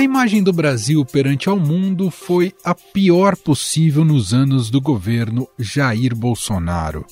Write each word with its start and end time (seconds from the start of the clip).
A 0.00 0.02
imagem 0.02 0.42
do 0.42 0.50
Brasil 0.50 1.04
perante 1.04 1.50
ao 1.50 1.60
mundo 1.60 2.10
foi 2.10 2.54
a 2.64 2.74
pior 2.74 3.36
possível 3.36 4.02
nos 4.02 4.32
anos 4.32 4.70
do 4.70 4.80
governo 4.80 5.46
Jair 5.58 6.16
Bolsonaro. 6.16 7.04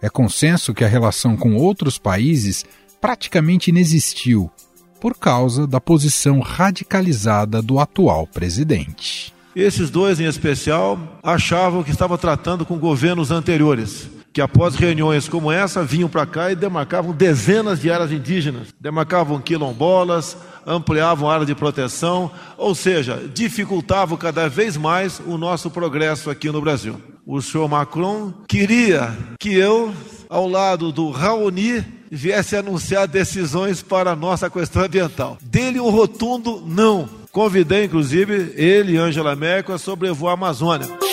É 0.00 0.08
consenso 0.08 0.72
que 0.72 0.82
a 0.82 0.88
relação 0.88 1.36
com 1.36 1.54
outros 1.54 1.98
países 1.98 2.64
praticamente 2.98 3.68
inexistiu 3.68 4.50
por 5.02 5.18
causa 5.18 5.66
da 5.66 5.78
posição 5.78 6.40
radicalizada 6.40 7.60
do 7.60 7.78
atual 7.78 8.26
presidente. 8.26 9.34
Esses 9.54 9.90
dois, 9.90 10.18
em 10.18 10.24
especial, 10.24 10.98
achavam 11.22 11.82
que 11.82 11.90
estavam 11.90 12.16
tratando 12.16 12.64
com 12.64 12.78
governos 12.78 13.30
anteriores, 13.30 14.08
que 14.34 14.40
após 14.40 14.74
reuniões 14.74 15.28
como 15.28 15.50
essa 15.50 15.84
vinham 15.84 16.08
para 16.08 16.26
cá 16.26 16.50
e 16.50 16.56
demarcavam 16.56 17.12
dezenas 17.12 17.80
de 17.80 17.88
áreas 17.88 18.10
indígenas, 18.10 18.74
demarcavam 18.80 19.40
quilombolas, 19.40 20.36
ampliavam 20.66 21.30
a 21.30 21.34
área 21.34 21.46
de 21.46 21.54
proteção, 21.54 22.32
ou 22.58 22.74
seja, 22.74 23.22
dificultavam 23.32 24.18
cada 24.18 24.48
vez 24.48 24.76
mais 24.76 25.22
o 25.24 25.38
nosso 25.38 25.70
progresso 25.70 26.30
aqui 26.30 26.50
no 26.50 26.60
Brasil. 26.60 27.00
O 27.24 27.40
senhor 27.40 27.68
Macron 27.68 28.34
queria 28.48 29.16
que 29.38 29.54
eu, 29.54 29.94
ao 30.28 30.48
lado 30.48 30.90
do 30.90 31.10
Raoni, 31.10 31.84
viesse 32.10 32.56
anunciar 32.56 33.06
decisões 33.06 33.82
para 33.82 34.10
a 34.10 34.16
nossa 34.16 34.50
questão 34.50 34.82
ambiental. 34.82 35.38
Dele 35.42 35.78
um 35.78 35.90
rotundo 35.90 36.60
não. 36.66 37.08
Convidei, 37.30 37.84
inclusive, 37.84 38.52
ele 38.56 38.94
e 38.94 38.96
Angela 38.98 39.36
Merkel 39.36 39.76
a 39.76 39.78
sobrevoar 39.78 40.32
a 40.32 40.34
Amazônia. 40.34 41.03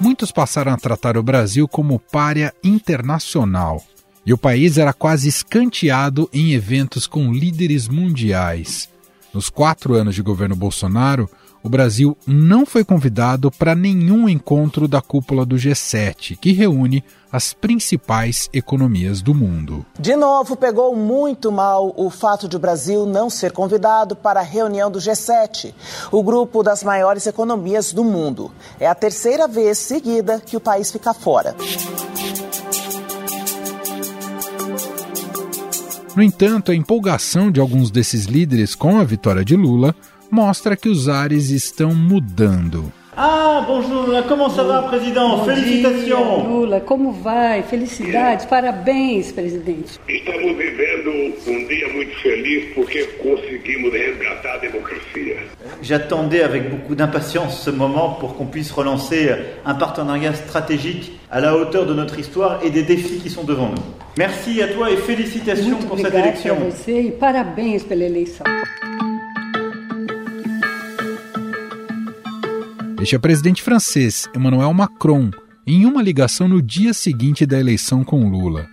Muitos 0.00 0.30
passaram 0.30 0.72
a 0.72 0.76
tratar 0.76 1.16
o 1.16 1.22
Brasil 1.22 1.66
como 1.66 1.98
párea 1.98 2.54
internacional. 2.62 3.82
E 4.24 4.32
o 4.32 4.38
país 4.38 4.78
era 4.78 4.92
quase 4.92 5.28
escanteado 5.28 6.30
em 6.32 6.52
eventos 6.52 7.06
com 7.06 7.32
líderes 7.32 7.88
mundiais. 7.88 8.88
Nos 9.34 9.50
quatro 9.50 9.94
anos 9.94 10.14
de 10.14 10.22
governo 10.22 10.54
Bolsonaro, 10.54 11.28
o 11.68 11.70
Brasil 11.70 12.16
não 12.26 12.64
foi 12.64 12.82
convidado 12.82 13.50
para 13.50 13.74
nenhum 13.74 14.26
encontro 14.26 14.88
da 14.88 15.02
cúpula 15.02 15.44
do 15.44 15.56
G7, 15.56 16.38
que 16.38 16.52
reúne 16.52 17.04
as 17.30 17.52
principais 17.52 18.48
economias 18.54 19.20
do 19.20 19.34
mundo. 19.34 19.84
De 20.00 20.16
novo, 20.16 20.56
pegou 20.56 20.96
muito 20.96 21.52
mal 21.52 21.92
o 21.94 22.08
fato 22.08 22.48
de 22.48 22.56
o 22.56 22.58
Brasil 22.58 23.04
não 23.04 23.28
ser 23.28 23.52
convidado 23.52 24.16
para 24.16 24.40
a 24.40 24.42
reunião 24.42 24.90
do 24.90 24.98
G7, 24.98 25.74
o 26.10 26.22
grupo 26.22 26.62
das 26.62 26.82
maiores 26.82 27.26
economias 27.26 27.92
do 27.92 28.02
mundo. 28.02 28.50
É 28.80 28.86
a 28.86 28.94
terceira 28.94 29.46
vez 29.46 29.76
seguida 29.76 30.40
que 30.40 30.56
o 30.56 30.60
país 30.60 30.90
fica 30.90 31.12
fora. 31.12 31.54
No 36.16 36.22
entanto, 36.22 36.72
a 36.72 36.74
empolgação 36.74 37.50
de 37.50 37.60
alguns 37.60 37.90
desses 37.90 38.24
líderes 38.24 38.74
com 38.74 38.98
a 38.98 39.04
vitória 39.04 39.44
de 39.44 39.54
Lula 39.54 39.94
mostra 40.30 40.76
que 40.76 40.88
os 40.88 41.08
ares 41.08 41.50
estão 41.50 41.94
mudando. 41.94 42.92
Ah, 43.20 43.64
bonjour 43.66 44.06
Lula, 44.06 44.22
como 44.22 44.48
ça 44.48 44.62
va, 44.62 44.82
presidente? 44.84 45.44
Felicitações! 45.44 46.46
Lula, 46.46 46.80
como 46.80 47.10
vai? 47.10 47.64
Felicidades, 47.64 48.46
parabéns, 48.46 49.32
presidente. 49.32 49.98
Estamos 50.08 50.56
vivendo 50.56 51.10
um 51.48 51.66
dia 51.66 51.88
muito 51.92 52.14
feliz 52.22 52.72
porque 52.76 53.02
conseguimos 53.20 53.92
resgatar 53.92 54.54
a 54.54 54.58
democracia. 54.58 55.36
J'attendais 55.82 56.44
avec 56.44 56.70
beaucoup 56.70 56.94
d'impatience 56.94 57.60
ce 57.64 57.70
moment 57.70 58.10
pour 58.20 58.36
qu'on 58.36 58.46
puisse 58.46 58.70
relancer 58.70 59.30
un 59.66 59.74
partenariat 59.74 60.34
stratégique 60.34 61.18
à 61.28 61.40
la 61.40 61.56
hauteur 61.56 61.86
de 61.86 61.94
notre 61.94 62.20
histoire 62.20 62.60
et 62.62 62.70
des 62.70 62.84
défis 62.84 63.18
qui 63.18 63.30
sont 63.30 63.42
devant 63.42 63.70
nous. 63.70 63.82
Merci 64.16 64.62
à 64.62 64.68
toi 64.68 64.92
et 64.92 64.96
félicitations 64.96 65.78
Muito 65.78 65.86
pour 65.88 65.98
cette 65.98 66.14
élection. 66.14 66.54
a 66.54 66.70
você 66.70 67.08
e 67.08 67.10
parabéns 67.10 67.82
pela 67.82 68.04
eleição. 68.04 68.44
Este 73.08 73.14
é 73.14 73.16
o 73.16 73.22
presidente 73.22 73.62
francês, 73.62 74.28
Emmanuel 74.36 74.70
Macron, 74.74 75.30
em 75.66 75.86
uma 75.86 76.02
ligação 76.02 76.46
no 76.46 76.60
dia 76.60 76.92
seguinte 76.92 77.46
da 77.46 77.58
eleição 77.58 78.04
com 78.04 78.28
Lula. 78.28 78.68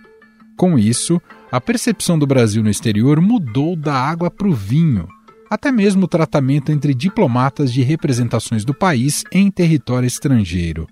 Com 0.58 0.78
isso, 0.78 1.18
a 1.50 1.58
percepção 1.58 2.18
do 2.18 2.26
Brasil 2.26 2.62
no 2.62 2.68
exterior 2.68 3.18
mudou 3.18 3.74
da 3.74 3.94
água 3.94 4.30
para 4.30 4.46
o 4.46 4.52
vinho, 4.52 5.08
até 5.48 5.72
mesmo 5.72 6.04
o 6.04 6.06
tratamento 6.06 6.70
entre 6.70 6.92
diplomatas 6.92 7.72
de 7.72 7.80
representações 7.80 8.62
do 8.62 8.74
país 8.74 9.24
em 9.32 9.50
território 9.50 10.06
estrangeiro. 10.06 10.86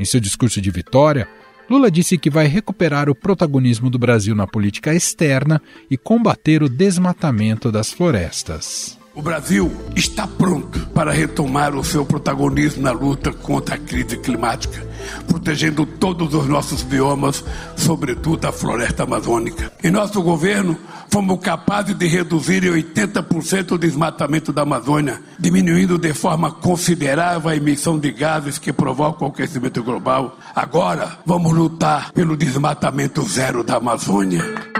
Em 0.00 0.06
seu 0.06 0.18
discurso 0.18 0.58
de 0.58 0.70
vitória, 0.70 1.28
Lula 1.68 1.90
disse 1.90 2.16
que 2.16 2.30
vai 2.30 2.46
recuperar 2.46 3.10
o 3.10 3.14
protagonismo 3.14 3.90
do 3.90 3.98
Brasil 3.98 4.34
na 4.34 4.46
política 4.46 4.94
externa 4.94 5.60
e 5.90 5.98
combater 5.98 6.62
o 6.62 6.70
desmatamento 6.70 7.70
das 7.70 7.92
florestas. 7.92 8.98
O 9.14 9.20
Brasil 9.20 9.70
está 9.94 10.26
pronto 10.26 10.86
para 10.94 11.12
retomar 11.12 11.74
o 11.74 11.84
seu 11.84 12.02
protagonismo 12.02 12.82
na 12.82 12.92
luta 12.92 13.30
contra 13.30 13.74
a 13.74 13.78
crise 13.78 14.16
climática, 14.16 14.86
protegendo 15.26 15.84
todos 15.84 16.32
os 16.32 16.46
nossos 16.46 16.82
biomas, 16.82 17.44
sobretudo 17.76 18.46
a 18.46 18.52
floresta 18.52 19.02
amazônica. 19.02 19.70
Em 19.84 19.90
nosso 19.90 20.22
governo, 20.22 20.78
fomos 21.10 21.40
capazes 21.40 21.94
de 21.94 22.06
reduzir 22.06 22.64
em 22.64 22.70
80% 22.70 23.72
o 23.72 23.78
desmatamento 23.78 24.50
da 24.50 24.62
Amazônia, 24.62 25.20
diminuindo 25.38 25.98
de 25.98 26.14
forma 26.14 26.50
considerável 26.50 27.50
a 27.50 27.56
emissão 27.56 27.98
de 27.98 28.10
gases 28.12 28.56
que 28.56 28.72
provocam 28.72 29.28
o 29.28 29.30
aquecimento 29.30 29.82
global. 29.82 30.38
Agora, 30.56 31.18
vamos 31.26 31.52
lutar 31.52 32.12
pelo 32.12 32.34
desmatamento 32.34 33.22
zero 33.28 33.62
da 33.62 33.76
Amazônia. 33.76 34.71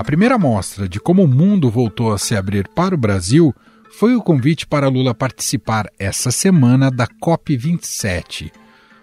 A 0.00 0.02
primeira 0.02 0.38
mostra 0.38 0.88
de 0.88 0.98
como 0.98 1.24
o 1.24 1.28
mundo 1.28 1.70
voltou 1.70 2.10
a 2.10 2.16
se 2.16 2.34
abrir 2.34 2.66
para 2.68 2.94
o 2.94 2.98
Brasil 2.98 3.54
foi 3.98 4.14
o 4.14 4.22
convite 4.22 4.66
para 4.66 4.88
Lula 4.88 5.14
participar 5.14 5.92
essa 5.98 6.30
semana 6.30 6.90
da 6.90 7.06
COP27. 7.06 8.50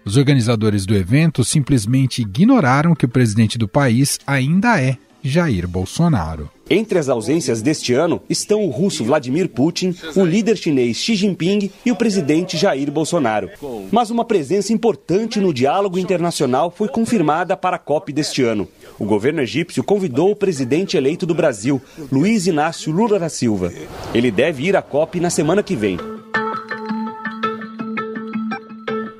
Os 0.04 0.16
organizadores 0.16 0.84
do 0.84 0.96
evento 0.96 1.44
simplesmente 1.44 2.22
ignoraram 2.22 2.96
que 2.96 3.04
o 3.04 3.08
presidente 3.08 3.56
do 3.56 3.68
país 3.68 4.18
ainda 4.26 4.82
é 4.82 4.98
Jair 5.22 5.66
Bolsonaro. 5.66 6.50
Entre 6.70 6.98
as 6.98 7.08
ausências 7.08 7.62
deste 7.62 7.94
ano 7.94 8.20
estão 8.28 8.64
o 8.64 8.70
russo 8.70 9.04
Vladimir 9.04 9.48
Putin, 9.48 9.94
o 10.14 10.24
líder 10.24 10.56
chinês 10.56 10.98
Xi 10.98 11.14
Jinping 11.16 11.70
e 11.84 11.90
o 11.90 11.96
presidente 11.96 12.56
Jair 12.56 12.90
Bolsonaro. 12.90 13.50
Mas 13.90 14.10
uma 14.10 14.24
presença 14.24 14.72
importante 14.72 15.40
no 15.40 15.52
diálogo 15.52 15.98
internacional 15.98 16.70
foi 16.70 16.88
confirmada 16.88 17.56
para 17.56 17.76
a 17.76 17.78
COP 17.78 18.12
deste 18.12 18.42
ano. 18.42 18.68
O 18.98 19.04
governo 19.04 19.40
egípcio 19.40 19.82
convidou 19.82 20.30
o 20.30 20.36
presidente 20.36 20.96
eleito 20.96 21.24
do 21.24 21.34
Brasil, 21.34 21.80
Luiz 22.12 22.46
Inácio 22.46 22.92
Lula 22.92 23.18
da 23.18 23.28
Silva. 23.28 23.72
Ele 24.14 24.30
deve 24.30 24.64
ir 24.64 24.76
à 24.76 24.82
COP 24.82 25.20
na 25.20 25.30
semana 25.30 25.62
que 25.62 25.74
vem. 25.74 25.98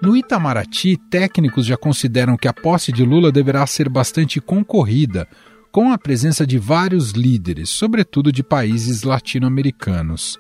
No 0.08 0.16
Itamaraty, 0.16 0.97
técnicos 0.97 1.66
já 1.66 1.76
consideram 1.76 2.34
que 2.34 2.48
a 2.48 2.53
posse 2.53 2.91
de 2.91 3.04
Lula 3.04 3.31
deverá 3.31 3.66
ser 3.66 3.91
bastante 3.91 4.41
concorrida, 4.41 5.28
com 5.70 5.92
a 5.92 5.98
presença 5.98 6.46
de 6.46 6.58
vários 6.58 7.12
líderes, 7.12 7.70
sobretudo 7.70 8.32
de 8.32 8.42
países 8.42 9.02
latino-americanos. 9.02 10.38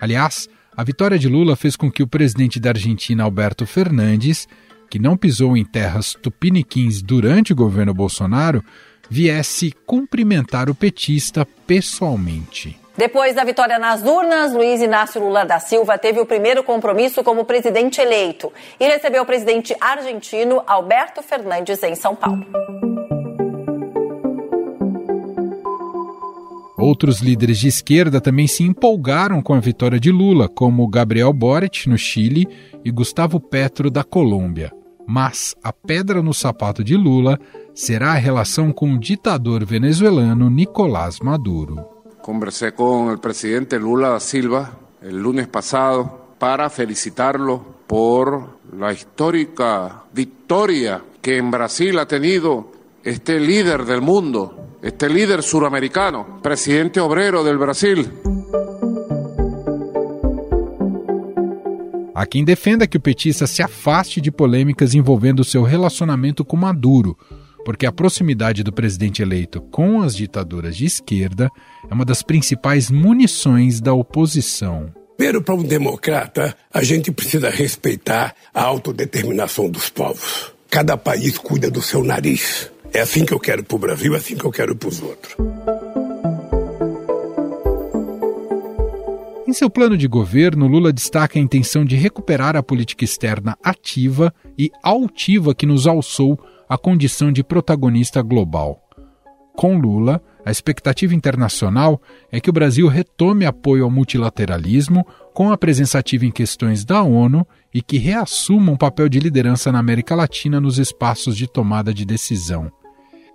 Aliás, 0.00 0.48
a 0.76 0.82
vitória 0.82 1.18
de 1.18 1.28
Lula 1.28 1.56
fez 1.56 1.76
com 1.76 1.90
que 1.90 2.02
o 2.02 2.08
presidente 2.08 2.58
da 2.58 2.70
Argentina, 2.70 3.24
Alberto 3.24 3.66
Fernandes, 3.66 4.48
que 4.88 4.98
não 4.98 5.16
pisou 5.16 5.56
em 5.56 5.64
terras 5.64 6.14
tupiniquins 6.14 7.02
durante 7.02 7.52
o 7.52 7.56
governo 7.56 7.94
Bolsonaro, 7.94 8.64
viesse 9.08 9.72
cumprimentar 9.86 10.70
o 10.70 10.74
petista 10.74 11.46
pessoalmente. 11.66 12.78
Depois 12.96 13.34
da 13.34 13.44
vitória 13.44 13.78
nas 13.78 14.02
urnas, 14.02 14.52
Luiz 14.52 14.80
Inácio 14.80 15.20
Lula 15.22 15.44
da 15.44 15.58
Silva 15.58 15.96
teve 15.96 16.20
o 16.20 16.26
primeiro 16.26 16.62
compromisso 16.62 17.22
como 17.24 17.44
presidente 17.44 18.00
eleito 18.00 18.52
e 18.78 18.86
recebeu 18.86 19.22
o 19.22 19.26
presidente 19.26 19.74
argentino 19.80 20.62
Alberto 20.66 21.22
Fernandes 21.22 21.82
em 21.82 21.94
São 21.94 22.14
Paulo. 22.14 22.44
Outros 26.80 27.20
líderes 27.20 27.58
de 27.58 27.68
esquerda 27.68 28.20
também 28.20 28.46
se 28.46 28.62
empolgaram 28.64 29.42
com 29.42 29.52
a 29.52 29.60
vitória 29.60 30.00
de 30.00 30.10
Lula, 30.10 30.48
como 30.48 30.88
Gabriel 30.88 31.32
Boric, 31.32 31.88
no 31.88 31.98
Chile, 31.98 32.48
e 32.84 32.90
Gustavo 32.90 33.38
Petro, 33.38 33.90
da 33.90 34.02
Colômbia. 34.02 34.72
Mas 35.06 35.54
a 35.62 35.72
pedra 35.72 36.22
no 36.22 36.32
sapato 36.32 36.82
de 36.82 36.96
Lula 36.96 37.38
será 37.74 38.12
a 38.12 38.14
relação 38.14 38.72
com 38.72 38.94
o 38.94 38.98
ditador 38.98 39.64
venezuelano 39.64 40.48
Nicolás 40.48 41.18
Maduro. 41.20 41.84
Conversé 42.22 42.70
com 42.70 43.12
o 43.12 43.18
presidente 43.18 43.76
Lula 43.76 44.10
da 44.10 44.20
Silva 44.20 44.78
el 45.02 45.16
lunes 45.16 45.48
passado 45.48 46.10
para 46.38 46.68
felicitarlo 46.68 47.80
por 47.86 48.60
la 48.72 48.92
histórica 48.92 50.04
victoria 50.12 51.02
que 51.20 51.38
en 51.38 51.50
Brasil 51.50 51.98
ha 51.98 52.06
tenido 52.06 52.70
este 53.02 53.40
líder 53.40 53.84
del 53.84 54.00
mundo, 54.00 54.54
este 54.82 55.08
líder 55.08 55.42
suramericano, 55.42 56.40
presidente 56.42 57.00
obrero 57.00 57.44
del 57.44 57.58
Brasil. 57.58 58.08
Há 62.14 62.26
quem 62.26 62.44
defenda 62.44 62.86
que 62.86 62.96
o 62.96 63.00
petista 63.00 63.46
se 63.46 63.62
afaste 63.62 64.20
de 64.20 64.30
polêmicas 64.30 64.94
envolvendo 64.94 65.44
seu 65.44 65.62
relacionamento 65.62 66.44
com 66.44 66.56
Maduro, 66.56 67.16
porque 67.64 67.86
a 67.86 67.92
proximidade 67.92 68.62
do 68.62 68.72
presidente 68.72 69.22
eleito 69.22 69.60
com 69.60 70.02
as 70.02 70.16
ditaduras 70.16 70.76
de 70.76 70.86
esquerda 70.86 71.50
é 71.88 71.94
uma 71.94 72.04
das 72.04 72.22
principais 72.22 72.90
munições 72.90 73.80
da 73.80 73.92
oposição. 73.92 74.92
Primeiro, 75.16 75.42
para 75.42 75.54
um 75.54 75.62
democrata, 75.62 76.56
a 76.72 76.82
gente 76.82 77.12
precisa 77.12 77.50
respeitar 77.50 78.34
a 78.54 78.62
autodeterminação 78.62 79.68
dos 79.68 79.90
povos. 79.90 80.52
Cada 80.70 80.96
país 80.96 81.36
cuida 81.36 81.70
do 81.70 81.82
seu 81.82 82.02
nariz. 82.02 82.70
É 82.92 83.00
assim 83.00 83.24
que 83.24 83.32
eu 83.32 83.38
quero 83.38 83.62
para 83.62 83.76
o 83.76 83.78
Brasil, 83.78 84.14
é 84.14 84.18
assim 84.18 84.36
que 84.36 84.44
eu 84.44 84.50
quero 84.50 84.74
para 84.74 84.88
os 84.88 85.00
outros. 85.00 85.36
Em 89.46 89.52
seu 89.52 89.70
plano 89.70 89.96
de 89.96 90.06
governo, 90.06 90.66
Lula 90.66 90.92
destaca 90.92 91.38
a 91.38 91.42
intenção 91.42 91.84
de 91.84 91.96
recuperar 91.96 92.56
a 92.56 92.62
política 92.62 93.04
externa 93.04 93.56
ativa 93.62 94.32
e 94.58 94.70
altiva 94.82 95.54
que 95.54 95.66
nos 95.66 95.86
alçou 95.86 96.38
a 96.68 96.76
condição 96.76 97.32
de 97.32 97.42
protagonista 97.42 98.22
global. 98.22 98.80
Com 99.56 99.78
Lula, 99.78 100.22
a 100.44 100.50
expectativa 100.50 101.14
internacional 101.14 102.00
é 102.30 102.40
que 102.40 102.48
o 102.48 102.52
Brasil 102.52 102.86
retome 102.88 103.44
apoio 103.44 103.84
ao 103.84 103.90
multilateralismo, 103.90 105.06
com 105.34 105.52
a 105.52 105.58
presença 105.58 105.98
ativa 105.98 106.24
em 106.24 106.30
questões 106.30 106.84
da 106.84 107.02
ONU 107.02 107.46
e 107.72 107.82
que 107.82 107.98
reassuma 107.98 108.72
um 108.72 108.76
papel 108.76 109.08
de 109.08 109.20
liderança 109.20 109.70
na 109.70 109.78
América 109.78 110.14
Latina 110.14 110.60
nos 110.60 110.78
espaços 110.78 111.36
de 111.36 111.46
tomada 111.46 111.92
de 111.92 112.04
decisão. 112.04 112.70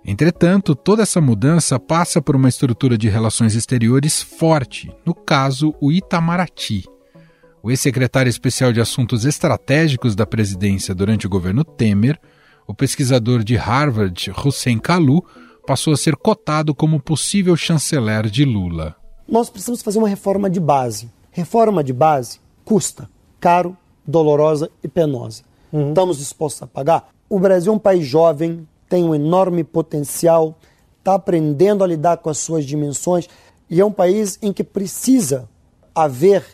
Entretanto, 0.06 0.74
toda 0.74 1.02
essa 1.02 1.20
mudança 1.20 1.80
passa 1.80 2.22
por 2.22 2.36
uma 2.36 2.48
estrutura 2.48 2.96
de 2.96 3.08
relações 3.08 3.54
exteriores 3.54 4.22
forte, 4.22 4.90
no 5.04 5.12
caso, 5.12 5.74
o 5.80 5.90
Itamaraty. 5.90 6.84
O 7.62 7.70
ex-secretário 7.70 8.30
especial 8.30 8.72
de 8.72 8.80
Assuntos 8.80 9.24
Estratégicos 9.24 10.14
da 10.14 10.24
presidência 10.24 10.94
durante 10.94 11.26
o 11.26 11.30
governo 11.30 11.64
Temer 11.64 12.20
o 12.66 12.74
pesquisador 12.74 13.44
de 13.44 13.54
Harvard, 13.54 14.32
Hussein 14.44 14.78
Kalu, 14.78 15.24
passou 15.66 15.92
a 15.92 15.96
ser 15.96 16.16
cotado 16.16 16.74
como 16.74 17.00
possível 17.00 17.56
chanceler 17.56 18.28
de 18.28 18.44
Lula. 18.44 18.96
Nós 19.28 19.48
precisamos 19.48 19.82
fazer 19.82 19.98
uma 19.98 20.08
reforma 20.08 20.50
de 20.50 20.58
base. 20.58 21.08
Reforma 21.30 21.84
de 21.84 21.92
base 21.92 22.40
custa, 22.64 23.08
caro, 23.38 23.76
dolorosa 24.06 24.70
e 24.82 24.88
penosa. 24.88 25.42
Uhum. 25.72 25.90
Estamos 25.90 26.18
dispostos 26.18 26.62
a 26.62 26.66
pagar? 26.66 27.08
O 27.28 27.38
Brasil 27.38 27.72
é 27.72 27.76
um 27.76 27.78
país 27.78 28.06
jovem, 28.06 28.66
tem 28.88 29.04
um 29.04 29.14
enorme 29.14 29.64
potencial, 29.64 30.58
está 30.98 31.14
aprendendo 31.14 31.84
a 31.84 31.86
lidar 31.86 32.18
com 32.18 32.30
as 32.30 32.38
suas 32.38 32.64
dimensões 32.64 33.28
e 33.68 33.80
é 33.80 33.84
um 33.84 33.92
país 33.92 34.38
em 34.42 34.52
que 34.52 34.64
precisa 34.64 35.48
haver 35.94 36.44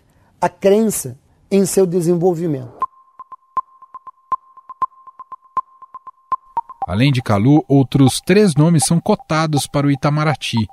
a 0.40 0.48
crença 0.48 1.18
em 1.50 1.66
seu 1.66 1.86
desenvolvimento. 1.86 2.82
Além 6.86 7.12
de 7.12 7.22
Calu, 7.22 7.64
outros 7.68 8.20
três 8.20 8.54
nomes 8.54 8.84
são 8.84 9.00
cotados 9.00 9.66
para 9.66 9.86
o 9.86 9.90
Itamaraty. 9.90 10.66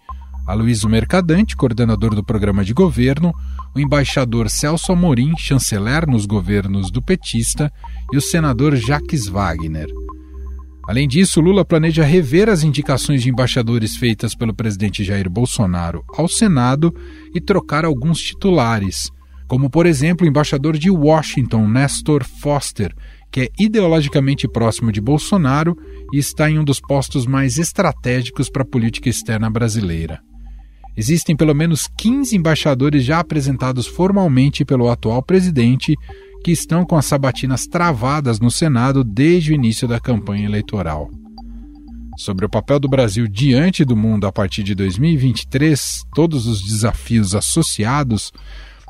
Aloysio 0.47 0.89
Mercadante, 0.89 1.55
coordenador 1.55 2.15
do 2.15 2.23
programa 2.23 2.65
de 2.65 2.73
governo, 2.73 3.31
o 3.75 3.79
embaixador 3.79 4.49
Celso 4.49 4.91
Amorim, 4.91 5.37
chanceler 5.37 6.07
nos 6.07 6.25
governos 6.25 6.89
do 6.89 7.01
petista, 7.01 7.71
e 8.11 8.17
o 8.17 8.21
senador 8.21 8.75
Jacques 8.75 9.27
Wagner. 9.27 9.87
Além 10.89 11.07
disso, 11.07 11.39
Lula 11.39 11.63
planeja 11.63 12.03
rever 12.03 12.49
as 12.49 12.63
indicações 12.63 13.21
de 13.21 13.29
embaixadores 13.29 13.95
feitas 13.95 14.33
pelo 14.33 14.55
presidente 14.55 15.03
Jair 15.03 15.29
Bolsonaro 15.29 16.03
ao 16.17 16.27
Senado 16.27 16.91
e 17.31 17.39
trocar 17.39 17.85
alguns 17.85 18.19
titulares, 18.19 19.11
como, 19.47 19.69
por 19.69 19.85
exemplo, 19.85 20.25
o 20.25 20.27
embaixador 20.27 20.75
de 20.79 20.89
Washington, 20.89 21.67
Nestor 21.67 22.23
Foster, 22.23 22.91
que 23.31 23.41
é 23.41 23.49
ideologicamente 23.59 24.47
próximo 24.47 24.91
de 24.91 24.99
Bolsonaro 24.99 25.77
e 26.11 26.17
está 26.17 26.49
em 26.49 26.57
um 26.57 26.63
dos 26.63 26.79
postos 26.79 27.27
mais 27.27 27.59
estratégicos 27.59 28.49
para 28.49 28.63
a 28.63 28.67
política 28.67 29.09
externa 29.09 29.47
brasileira. 29.47 30.19
Existem 30.97 31.35
pelo 31.35 31.53
menos 31.53 31.87
15 31.99 32.35
embaixadores 32.35 33.03
já 33.03 33.19
apresentados 33.19 33.85
formalmente 33.85 34.65
pelo 34.65 34.89
atual 34.89 35.21
presidente 35.21 35.95
que 36.43 36.51
estão 36.51 36.85
com 36.85 36.95
as 36.95 37.05
sabatinas 37.05 37.67
travadas 37.67 38.39
no 38.39 38.49
Senado 38.49 39.03
desde 39.03 39.51
o 39.51 39.55
início 39.55 39.87
da 39.87 39.99
campanha 39.99 40.45
eleitoral. 40.45 41.09
Sobre 42.17 42.45
o 42.45 42.49
papel 42.49 42.79
do 42.79 42.89
Brasil 42.89 43.27
diante 43.27 43.85
do 43.85 43.95
mundo 43.95 44.27
a 44.27 44.31
partir 44.31 44.63
de 44.63 44.75
2023, 44.75 46.03
todos 46.13 46.47
os 46.47 46.61
desafios 46.61 47.33
associados, 47.33 48.31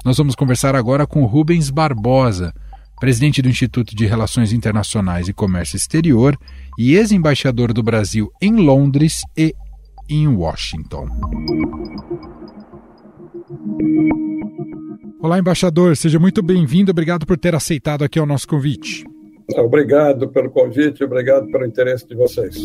nós 0.04 0.18
vamos 0.18 0.36
conversar 0.36 0.75
agora 0.75 1.06
com 1.06 1.25
Rubens 1.25 1.69
Barbosa 1.69 2.54
presidente 3.00 3.42
do 3.42 3.50
Instituto 3.50 3.95
de 3.95 4.06
Relações 4.06 4.52
Internacionais 4.52 5.30
e 5.30 5.34
Comércio 5.34 5.78
Exterior 5.78 6.38
e 6.78 6.95
ex-embaixador 6.95 7.74
do 7.74 7.81
Brasil 7.81 8.30
em 8.42 8.57
Londres 8.57 9.22
e 9.38 9.56
em 10.10 10.28
Washington. 10.28 11.07
Olá, 15.21 15.38
embaixador, 15.38 15.98
seja 15.98 16.18
muito 16.18 16.42
bem-vindo. 16.42 16.92
Obrigado 16.92 17.25
por 17.25 17.38
ter 17.38 17.54
aceitado 17.54 18.06
aqui 18.06 18.18
o 18.18 18.25
nosso 18.25 18.48
convite. 18.48 19.04
Obrigado 19.57 20.30
pelo 20.30 20.50
convite, 20.50 21.04
obrigado 21.04 21.51
pelo 21.51 21.66
interesse 21.66 22.07
de 22.07 22.16
vocês. 22.16 22.56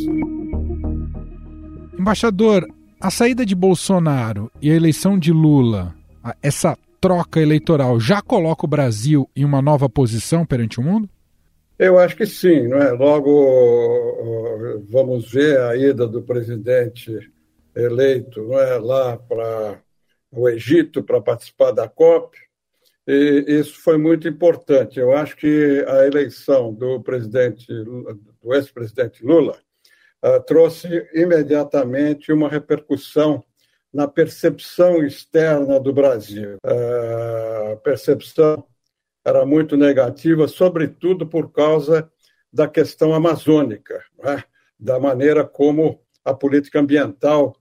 Embaixador, 1.99 2.65
a 3.01 3.11
saída 3.11 3.45
de 3.45 3.57
Bolsonaro 3.57 4.53
e 4.63 4.71
a 4.71 4.75
eleição 4.75 5.19
de 5.19 5.33
Lula, 5.33 5.97
essa 6.41 6.79
troca 7.01 7.41
eleitoral 7.41 7.99
já 7.99 8.23
coloca 8.23 8.67
o 8.67 8.69
Brasil 8.69 9.29
em 9.35 9.45
uma 9.45 9.61
nova 9.61 9.89
posição 9.89 10.47
perante 10.47 10.79
o 10.79 10.83
mundo? 10.83 11.09
Eu 11.77 11.99
acho 11.99 12.15
que 12.17 12.25
sim, 12.25 12.69
não 12.69 12.79
é? 12.79 12.93
Logo 12.93 14.81
vamos 14.89 15.29
ver 15.29 15.61
a 15.61 15.77
ida 15.77 16.07
do 16.07 16.23
presidente 16.23 17.11
eleito, 17.75 18.45
não 18.45 18.61
é, 18.61 18.79
lá 18.79 19.17
para 19.17 19.81
o 20.31 20.49
Egito 20.49 21.03
para 21.03 21.21
participar 21.21 21.73
da 21.73 21.89
COP. 21.89 22.44
E 23.07 23.45
isso 23.47 23.81
foi 23.81 23.99
muito 23.99 24.27
importante. 24.27 24.99
Eu 24.99 25.13
acho 25.13 25.37
que 25.37 25.85
a 25.87 26.07
eleição 26.07 26.73
do 26.73 27.03
presidente, 27.03 27.67
do 27.67 28.55
ex-presidente 28.55 29.25
Lula, 29.25 29.59
uh, 30.25 30.43
trouxe 30.47 31.07
imediatamente 31.13 32.33
uma 32.33 32.49
repercussão 32.49 33.45
na 33.93 34.09
percepção 34.09 35.05
externa 35.05 35.79
do 35.79 35.93
Brasil. 35.93 36.57
A 36.65 37.77
percepção 37.77 38.67
era 39.25 39.47
muito 39.47 39.77
negativa, 39.77 40.49
sobretudo 40.49 41.27
por 41.27 41.53
causa 41.53 42.11
da 42.53 42.67
questão 42.67 43.15
amazônica, 43.15 44.03
né? 44.23 44.43
da 44.79 44.99
maneira 44.99 45.45
como 45.45 46.01
a 46.25 46.35
política 46.35 46.81
ambiental 46.81 47.57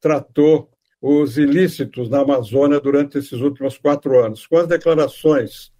tratou 0.00 0.70
os 1.00 1.36
ilícitos 1.36 2.08
na 2.08 2.20
Amazônia 2.20 2.80
durante 2.80 3.18
esses 3.18 3.40
últimos 3.40 3.78
quatro 3.78 4.18
anos. 4.24 4.46
Com 4.46 4.58
as 4.58 4.66
declarações 4.66 5.72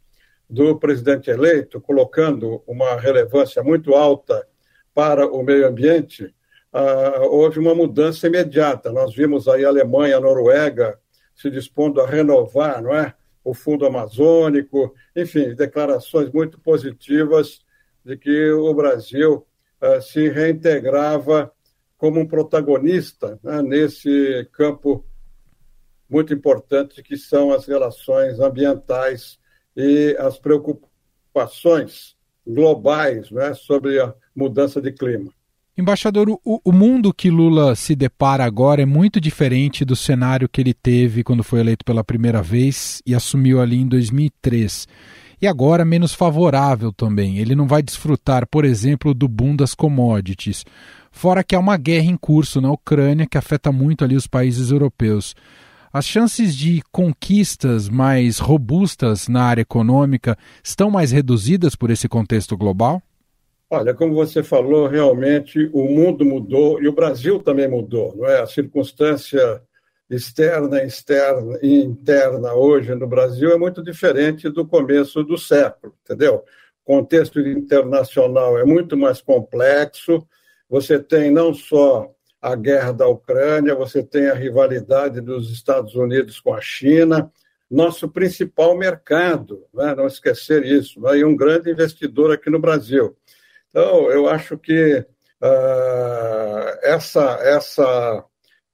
do 0.48 0.78
presidente 0.78 1.30
eleito, 1.30 1.80
colocando 1.80 2.62
uma 2.66 2.96
relevância 2.96 3.62
muito 3.62 3.94
alta 3.94 4.46
para 4.94 5.26
o 5.26 5.42
meio 5.42 5.66
ambiente, 5.66 6.34
ah, 6.72 7.20
houve 7.22 7.58
uma 7.58 7.74
mudança 7.74 8.26
imediata. 8.26 8.92
Nós 8.92 9.14
vimos 9.14 9.48
aí 9.48 9.64
a 9.64 9.68
Alemanha, 9.68 10.16
a 10.16 10.20
Noruega 10.20 10.98
se 11.34 11.50
dispondo 11.50 12.00
a 12.00 12.06
renovar, 12.06 12.82
não 12.82 12.94
é? 12.94 13.14
O 13.44 13.54
Fundo 13.54 13.86
Amazônico, 13.86 14.94
enfim, 15.14 15.54
declarações 15.54 16.30
muito 16.30 16.58
positivas 16.60 17.60
de 18.04 18.16
que 18.16 18.50
o 18.50 18.72
Brasil 18.74 19.46
ah, 19.80 20.00
se 20.00 20.28
reintegrava 20.28 21.52
como 21.96 22.20
um 22.20 22.26
protagonista 22.26 23.38
né, 23.42 23.62
nesse 23.62 24.48
campo 24.52 25.04
muito 26.08 26.32
importante 26.32 27.02
que 27.02 27.16
são 27.16 27.52
as 27.52 27.66
relações 27.66 28.38
ambientais 28.38 29.38
e 29.76 30.16
as 30.18 30.38
preocupações 30.38 32.16
globais 32.46 33.30
né, 33.30 33.54
sobre 33.54 34.00
a 34.00 34.14
mudança 34.34 34.80
de 34.80 34.92
clima. 34.92 35.30
Embaixador, 35.76 36.30
o, 36.30 36.60
o, 36.64 36.72
mundo 36.72 37.12
que 37.12 37.28
Lula 37.28 37.74
se 37.74 37.94
depara 37.94 38.44
agora 38.44 38.80
é 38.80 38.86
muito 38.86 39.20
diferente 39.20 39.84
do 39.84 39.94
cenário 39.94 40.48
que 40.48 40.62
ele 40.62 40.72
teve 40.72 41.22
quando 41.22 41.44
foi 41.44 41.60
eleito 41.60 41.84
pela 41.84 42.02
primeira 42.02 42.40
vez 42.40 43.02
e 43.04 43.14
assumiu 43.14 43.60
ali 43.60 43.76
em 43.76 43.86
2003. 43.86 44.88
E 45.40 45.46
agora 45.46 45.84
menos 45.84 46.14
favorável 46.14 46.90
também. 46.90 47.36
Ele 47.36 47.54
não 47.54 47.66
vai 47.66 47.82
desfrutar, 47.82 48.46
por 48.46 48.64
exemplo, 48.64 49.12
do 49.12 49.28
boom 49.28 49.54
das 49.54 49.74
commodities. 49.74 50.64
Fora 51.16 51.42
que 51.42 51.56
há 51.56 51.58
uma 51.58 51.78
guerra 51.78 52.10
em 52.10 52.16
curso 52.18 52.60
na 52.60 52.70
Ucrânia 52.70 53.26
que 53.26 53.38
afeta 53.38 53.72
muito 53.72 54.04
ali 54.04 54.14
os 54.14 54.26
países 54.26 54.70
europeus. 54.70 55.34
As 55.90 56.04
chances 56.04 56.54
de 56.54 56.82
conquistas 56.92 57.88
mais 57.88 58.38
robustas 58.38 59.26
na 59.26 59.42
área 59.42 59.62
econômica 59.62 60.36
estão 60.62 60.90
mais 60.90 61.12
reduzidas 61.12 61.74
por 61.74 61.90
esse 61.90 62.06
contexto 62.06 62.54
global? 62.54 63.00
Olha, 63.70 63.94
como 63.94 64.12
você 64.12 64.42
falou, 64.42 64.88
realmente 64.88 65.70
o 65.72 65.84
mundo 65.84 66.22
mudou 66.22 66.82
e 66.82 66.86
o 66.86 66.92
Brasil 66.92 67.38
também 67.38 67.66
mudou, 67.66 68.14
não 68.14 68.26
é? 68.26 68.42
A 68.42 68.46
circunstância 68.46 69.62
externa, 70.10 70.82
externa 70.82 71.58
e 71.62 71.82
interna 71.82 72.52
hoje 72.52 72.94
no 72.94 73.06
Brasil 73.06 73.52
é 73.52 73.56
muito 73.56 73.82
diferente 73.82 74.50
do 74.50 74.66
começo 74.66 75.24
do 75.24 75.38
século, 75.38 75.94
entendeu? 76.04 76.44
O 76.84 76.94
contexto 76.94 77.40
internacional 77.40 78.58
é 78.58 78.66
muito 78.66 78.98
mais 78.98 79.22
complexo 79.22 80.22
você 80.68 80.98
tem 80.98 81.30
não 81.30 81.54
só 81.54 82.10
a 82.40 82.54
guerra 82.54 82.92
da 82.92 83.08
Ucrânia, 83.08 83.74
você 83.74 84.02
tem 84.02 84.28
a 84.28 84.34
rivalidade 84.34 85.20
dos 85.20 85.50
Estados 85.50 85.94
Unidos 85.94 86.40
com 86.40 86.54
a 86.54 86.60
China, 86.60 87.30
nosso 87.70 88.08
principal 88.08 88.76
mercado, 88.76 89.64
né? 89.74 89.94
não 89.94 90.06
esquecer 90.06 90.64
isso, 90.64 91.00
né? 91.00 91.18
e 91.18 91.24
um 91.24 91.36
grande 91.36 91.70
investidor 91.70 92.32
aqui 92.32 92.48
no 92.48 92.60
Brasil. 92.60 93.16
Então, 93.68 94.10
eu 94.10 94.28
acho 94.28 94.56
que 94.56 94.98
uh, 94.98 96.78
essa, 96.82 97.38
essa 97.42 98.24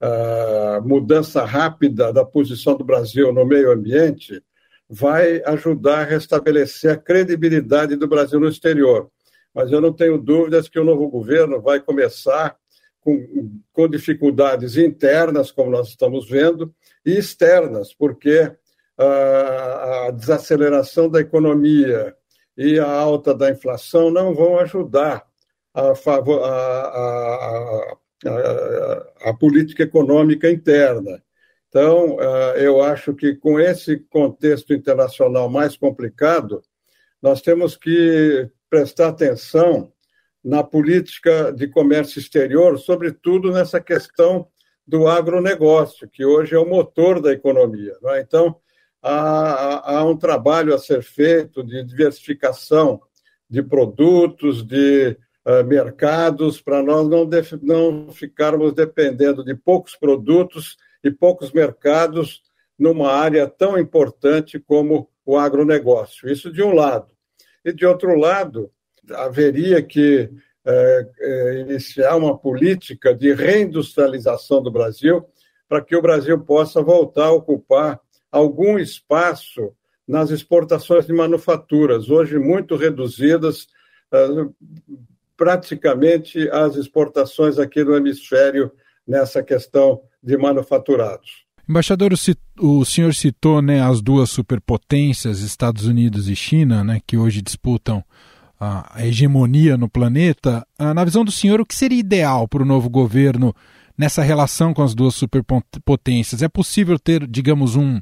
uh, 0.02 0.86
mudança 0.86 1.44
rápida 1.44 2.12
da 2.12 2.24
posição 2.24 2.76
do 2.76 2.84
Brasil 2.84 3.32
no 3.32 3.46
meio 3.46 3.72
ambiente 3.72 4.42
vai 4.88 5.42
ajudar 5.46 6.00
a 6.00 6.04
restabelecer 6.04 6.92
a 6.92 6.96
credibilidade 6.96 7.96
do 7.96 8.06
Brasil 8.06 8.38
no 8.38 8.48
exterior. 8.48 9.10
Mas 9.54 9.70
eu 9.70 9.80
não 9.80 9.92
tenho 9.92 10.18
dúvidas 10.18 10.68
que 10.68 10.78
o 10.78 10.84
novo 10.84 11.08
governo 11.08 11.60
vai 11.60 11.80
começar 11.80 12.56
com, 13.00 13.60
com 13.72 13.88
dificuldades 13.88 14.76
internas, 14.76 15.50
como 15.50 15.70
nós 15.70 15.88
estamos 15.88 16.28
vendo, 16.28 16.74
e 17.04 17.18
externas, 17.18 17.92
porque 17.92 18.50
a, 18.96 20.06
a 20.06 20.10
desaceleração 20.10 21.08
da 21.08 21.20
economia 21.20 22.16
e 22.56 22.78
a 22.78 22.90
alta 22.90 23.34
da 23.34 23.50
inflação 23.50 24.10
não 24.10 24.34
vão 24.34 24.58
ajudar 24.58 25.26
a, 25.74 25.94
favor, 25.94 26.42
a, 26.44 27.88
a, 28.26 29.30
a 29.30 29.34
política 29.34 29.82
econômica 29.82 30.50
interna. 30.50 31.22
Então, 31.68 32.18
eu 32.56 32.82
acho 32.82 33.14
que 33.14 33.34
com 33.34 33.58
esse 33.58 33.98
contexto 33.98 34.74
internacional 34.74 35.48
mais 35.48 35.74
complicado, 35.74 36.62
nós 37.20 37.40
temos 37.40 37.76
que 37.76 38.50
prestar 38.72 39.08
atenção 39.08 39.92
na 40.42 40.64
política 40.64 41.52
de 41.52 41.68
comércio 41.68 42.18
exterior, 42.18 42.78
sobretudo 42.78 43.52
nessa 43.52 43.78
questão 43.78 44.48
do 44.86 45.06
agronegócio, 45.06 46.08
que 46.08 46.24
hoje 46.24 46.54
é 46.54 46.58
o 46.58 46.66
motor 46.66 47.20
da 47.20 47.32
economia. 47.32 47.94
É? 48.06 48.22
Então, 48.22 48.56
há, 49.02 49.98
há 49.98 50.04
um 50.06 50.16
trabalho 50.16 50.74
a 50.74 50.78
ser 50.78 51.02
feito 51.02 51.62
de 51.62 51.84
diversificação 51.84 53.02
de 53.46 53.62
produtos, 53.62 54.66
de 54.66 55.18
uh, 55.46 55.62
mercados, 55.66 56.58
para 56.58 56.82
nós 56.82 57.06
não, 57.06 57.28
não 57.60 58.10
ficarmos 58.10 58.72
dependendo 58.72 59.44
de 59.44 59.54
poucos 59.54 59.94
produtos 59.96 60.78
e 61.04 61.10
poucos 61.10 61.52
mercados 61.52 62.40
numa 62.78 63.12
área 63.12 63.46
tão 63.46 63.78
importante 63.78 64.58
como 64.58 65.10
o 65.26 65.36
agronegócio. 65.36 66.30
Isso 66.30 66.50
de 66.50 66.62
um 66.62 66.72
lado. 66.72 67.12
E 67.64 67.72
de 67.72 67.86
outro 67.86 68.14
lado, 68.14 68.70
haveria 69.10 69.82
que 69.82 70.30
é, 70.64 71.08
é, 71.20 71.60
iniciar 71.60 72.16
uma 72.16 72.38
política 72.38 73.14
de 73.14 73.32
reindustrialização 73.34 74.62
do 74.62 74.70
Brasil 74.70 75.24
para 75.68 75.82
que 75.82 75.96
o 75.96 76.02
Brasil 76.02 76.38
possa 76.38 76.82
voltar 76.82 77.26
a 77.26 77.32
ocupar 77.32 78.00
algum 78.30 78.78
espaço 78.78 79.74
nas 80.06 80.30
exportações 80.30 81.06
de 81.06 81.12
manufaturas, 81.12 82.10
hoje 82.10 82.38
muito 82.38 82.76
reduzidas, 82.76 83.66
uh, 84.12 84.54
praticamente 85.36 86.48
as 86.50 86.76
exportações 86.76 87.58
aqui 87.58 87.82
no 87.82 87.96
hemisfério 87.96 88.70
nessa 89.06 89.42
questão 89.42 90.02
de 90.22 90.36
manufaturados. 90.36 91.41
Embaixador, 91.68 92.12
o 92.58 92.84
senhor 92.84 93.14
citou 93.14 93.62
né, 93.62 93.80
as 93.80 94.00
duas 94.00 94.30
superpotências, 94.30 95.40
Estados 95.40 95.86
Unidos 95.86 96.28
e 96.28 96.34
China, 96.34 96.82
né, 96.82 97.00
que 97.06 97.16
hoje 97.16 97.40
disputam 97.40 98.04
a 98.64 99.04
hegemonia 99.04 99.76
no 99.76 99.88
planeta. 99.88 100.64
Ah, 100.78 100.94
na 100.94 101.04
visão 101.04 101.24
do 101.24 101.32
senhor, 101.32 101.60
o 101.60 101.66
que 101.66 101.74
seria 101.74 101.98
ideal 101.98 102.46
para 102.46 102.62
o 102.62 102.66
novo 102.66 102.88
governo 102.88 103.52
nessa 103.98 104.22
relação 104.22 104.72
com 104.72 104.82
as 104.82 104.94
duas 104.94 105.16
superpotências? 105.16 106.42
É 106.42 106.48
possível 106.48 106.96
ter, 106.96 107.26
digamos, 107.26 107.74
um, 107.74 108.00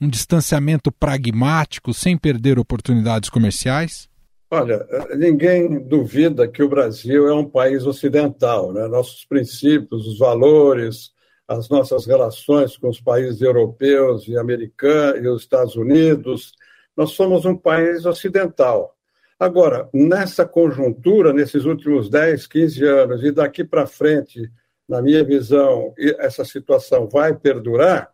um 0.00 0.08
distanciamento 0.08 0.90
pragmático 0.90 1.92
sem 1.92 2.16
perder 2.16 2.58
oportunidades 2.58 3.28
comerciais? 3.28 4.08
Olha, 4.50 4.86
ninguém 5.14 5.78
duvida 5.86 6.48
que 6.48 6.62
o 6.62 6.68
Brasil 6.70 7.28
é 7.28 7.34
um 7.34 7.44
país 7.44 7.84
ocidental, 7.84 8.72
né? 8.72 8.88
Nossos 8.88 9.26
princípios, 9.26 10.06
os 10.06 10.18
valores, 10.18 11.10
as 11.48 11.70
nossas 11.70 12.04
relações 12.04 12.76
com 12.76 12.90
os 12.90 13.00
países 13.00 13.40
europeus 13.40 14.28
e 14.28 14.36
americanos 14.36 15.24
e 15.24 15.26
os 15.26 15.42
Estados 15.42 15.76
Unidos, 15.76 16.52
nós 16.94 17.12
somos 17.12 17.46
um 17.46 17.56
país 17.56 18.04
ocidental. 18.04 18.94
Agora, 19.40 19.88
nessa 19.94 20.44
conjuntura, 20.44 21.32
nesses 21.32 21.64
últimos 21.64 22.10
10, 22.10 22.46
15 22.46 22.84
anos 22.84 23.24
e 23.24 23.32
daqui 23.32 23.64
para 23.64 23.86
frente, 23.86 24.50
na 24.86 25.00
minha 25.00 25.24
visão, 25.24 25.94
essa 26.18 26.44
situação 26.44 27.08
vai 27.08 27.34
perdurar, 27.34 28.10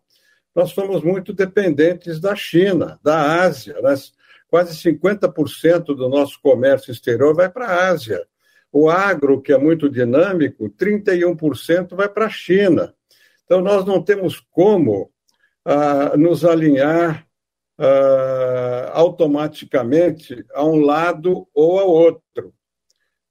nós 0.55 0.71
somos 0.71 1.03
muito 1.03 1.33
dependentes 1.33 2.21
da 2.21 2.37
China, 2.37 3.00
da 3.03 3.43
Ásia. 3.43 3.81
Né? 3.81 3.95
Quase 4.49 4.76
50% 4.76 5.87
do 5.87 6.09
nosso 6.09 6.41
comércio 6.41 6.93
exterior 6.93 7.35
vai 7.35 7.49
para 7.49 7.67
a 7.67 7.88
Ásia. 7.88 8.25
O 8.71 8.88
agro, 8.88 9.41
que 9.41 9.53
é 9.53 9.59
muito 9.59 9.88
dinâmico, 9.88 10.69
31% 10.71 11.97
vai 11.97 12.09
para 12.09 12.26
a 12.26 12.31
China. 12.31 12.95
Então, 13.45 13.61
nós 13.61 13.85
não 13.85 14.03
temos 14.03 14.41
como 14.51 15.11
ah, 15.65 16.17
nos 16.17 16.45
alinhar 16.45 17.27
ah, 17.79 18.91
automaticamente 18.95 20.45
a 20.55 20.65
um 20.65 20.81
lado 20.81 21.47
ou 21.55 21.79
ao 21.79 21.89
outro 21.89 22.55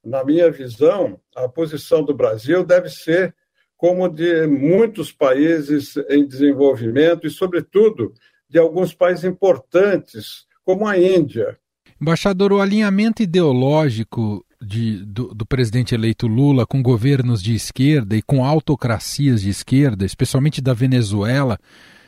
na 0.04 0.22
minha 0.22 0.50
visão, 0.50 1.18
a 1.34 1.48
posição 1.48 2.04
do 2.04 2.14
Brasil 2.14 2.64
deve 2.64 2.90
ser 2.90 3.34
como 3.76 4.08
de 4.08 4.46
muitos 4.46 5.10
países 5.10 5.96
em 6.08 6.26
desenvolvimento 6.26 7.26
e, 7.26 7.30
sobretudo, 7.30 8.12
de 8.48 8.58
alguns 8.58 8.94
países 8.94 9.24
importantes, 9.24 10.46
como 10.64 10.86
a 10.86 10.98
Índia. 10.98 11.58
Embaixador, 12.00 12.52
o 12.52 12.60
alinhamento 12.60 13.22
ideológico 13.22 14.44
de, 14.64 15.04
do, 15.04 15.34
do, 15.34 15.46
presidente 15.46 15.94
eleito 15.94 16.26
Lula 16.26 16.66
com 16.66 16.82
governos 16.82 17.42
de 17.42 17.54
esquerda 17.54 18.16
e 18.16 18.22
com 18.22 18.44
autocracias 18.44 19.42
de 19.42 19.50
esquerda, 19.50 20.04
especialmente 20.04 20.60
da 20.60 20.72
Venezuela, 20.72 21.58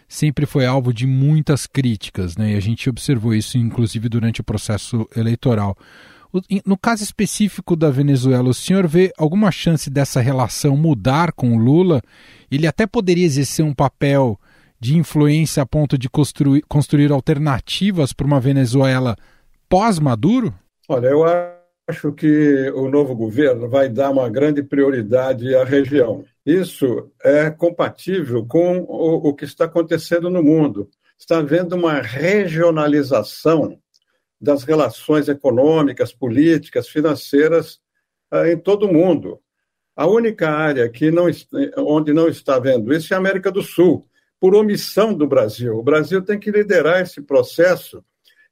sempre 0.08 0.46
foi 0.46 0.66
alvo 0.66 0.92
de 0.92 1.06
muitas 1.06 1.66
críticas, 1.66 2.36
né? 2.36 2.52
E 2.52 2.56
a 2.56 2.60
gente 2.60 2.88
observou 2.88 3.34
isso, 3.34 3.58
inclusive, 3.58 4.08
durante 4.08 4.40
o 4.40 4.44
processo 4.44 5.08
eleitoral. 5.16 5.76
No 6.64 6.76
caso 6.76 7.02
específico 7.02 7.76
da 7.76 7.90
Venezuela, 7.90 8.48
o 8.48 8.54
senhor 8.54 8.86
vê 8.86 9.12
alguma 9.16 9.50
chance 9.50 9.88
dessa 9.88 10.20
relação 10.20 10.76
mudar 10.76 11.32
com 11.32 11.56
o 11.56 11.58
Lula? 11.58 12.02
Ele 12.50 12.66
até 12.66 12.86
poderia 12.86 13.24
exercer 13.24 13.64
um 13.64 13.72
papel 13.72 14.38
de 14.78 14.96
influência 14.96 15.62
a 15.62 15.66
ponto 15.66 15.96
de 15.96 16.08
construir, 16.08 16.62
construir 16.68 17.10
alternativas 17.10 18.12
para 18.12 18.26
uma 18.26 18.40
Venezuela 18.40 19.16
pós-Maduro? 19.68 20.52
Olha, 20.88 21.06
eu 21.06 21.24
acho 21.24 21.55
que 22.16 22.70
o 22.74 22.88
novo 22.88 23.14
governo 23.14 23.68
vai 23.68 23.88
dar 23.88 24.10
uma 24.10 24.28
grande 24.28 24.62
prioridade 24.62 25.54
à 25.54 25.62
região. 25.64 26.24
Isso 26.44 27.10
é 27.22 27.48
compatível 27.48 28.44
com 28.44 28.80
o, 28.80 29.28
o 29.28 29.34
que 29.34 29.44
está 29.44 29.66
acontecendo 29.66 30.28
no 30.28 30.42
mundo. 30.42 30.90
Está 31.16 31.38
havendo 31.38 31.76
uma 31.76 32.00
regionalização 32.00 33.78
das 34.40 34.64
relações 34.64 35.28
econômicas, 35.28 36.12
políticas, 36.12 36.88
financeiras 36.88 37.80
uh, 38.32 38.46
em 38.46 38.58
todo 38.58 38.86
o 38.86 38.92
mundo. 38.92 39.40
A 39.94 40.06
única 40.06 40.50
área 40.50 40.88
que 40.88 41.10
não, 41.10 41.26
onde 41.78 42.12
não 42.12 42.28
está 42.28 42.58
vendo 42.58 42.92
isso 42.92 43.14
é 43.14 43.16
a 43.16 43.20
América 43.20 43.50
do 43.50 43.62
Sul, 43.62 44.06
por 44.38 44.54
omissão 44.54 45.14
do 45.14 45.26
Brasil. 45.26 45.78
O 45.78 45.82
Brasil 45.82 46.20
tem 46.20 46.38
que 46.38 46.50
liderar 46.50 47.00
esse 47.00 47.22
processo 47.22 48.04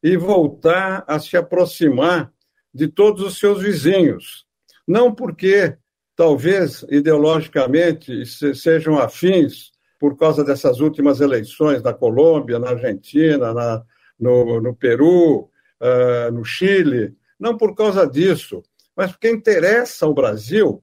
e 0.03 0.17
voltar 0.17 1.05
a 1.07 1.19
se 1.19 1.37
aproximar 1.37 2.33
de 2.75 2.88
todos 2.88 3.23
os 3.23 3.38
seus 3.38 3.62
vizinhos. 3.62 4.45
Não 4.87 5.14
porque, 5.14 5.76
talvez, 6.16 6.85
ideologicamente, 6.90 8.25
sejam 8.54 8.99
afins 8.99 9.73
por 9.99 10.16
causa 10.19 10.45
dessas 10.45 10.81
últimas 10.81 11.21
eleições 11.21 11.83
na 11.83 11.95
Colômbia, 11.95 12.59
na 12.59 12.71
Argentina, 12.71 13.54
na, 13.54 13.83
no, 14.19 14.61
no 14.61 14.75
Peru, 14.75 15.49
uh, 15.81 16.31
no 16.33 16.45
Chile, 16.45 17.14
não 17.38 17.57
por 17.57 17.75
causa 17.75 18.07
disso, 18.07 18.62
mas 18.97 19.12
porque 19.12 19.31
interessa 19.31 20.04
ao 20.04 20.14
Brasil 20.14 20.83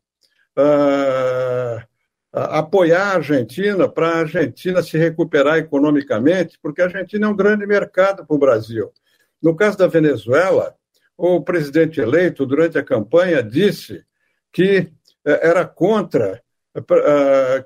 uh, 0.58 1.82
apoiar 2.32 3.12
a 3.12 3.16
Argentina 3.16 3.88
para 3.90 4.08
a 4.08 4.20
Argentina 4.20 4.82
se 4.82 4.98
recuperar 4.98 5.58
economicamente, 5.58 6.58
porque 6.62 6.82
a 6.82 6.86
Argentina 6.86 7.28
é 7.28 7.30
um 7.30 7.36
grande 7.36 7.66
mercado 7.66 8.26
para 8.26 8.36
o 8.36 8.40
Brasil. 8.40 8.92
No 9.42 9.56
caso 9.56 9.78
da 9.78 9.88
Venezuela, 9.88 10.76
o 11.22 11.42
presidente 11.42 12.00
eleito, 12.00 12.46
durante 12.46 12.78
a 12.78 12.84
campanha, 12.84 13.44
disse 13.44 14.04
que 14.52 14.92
era 15.24 15.66
contra 15.66 16.42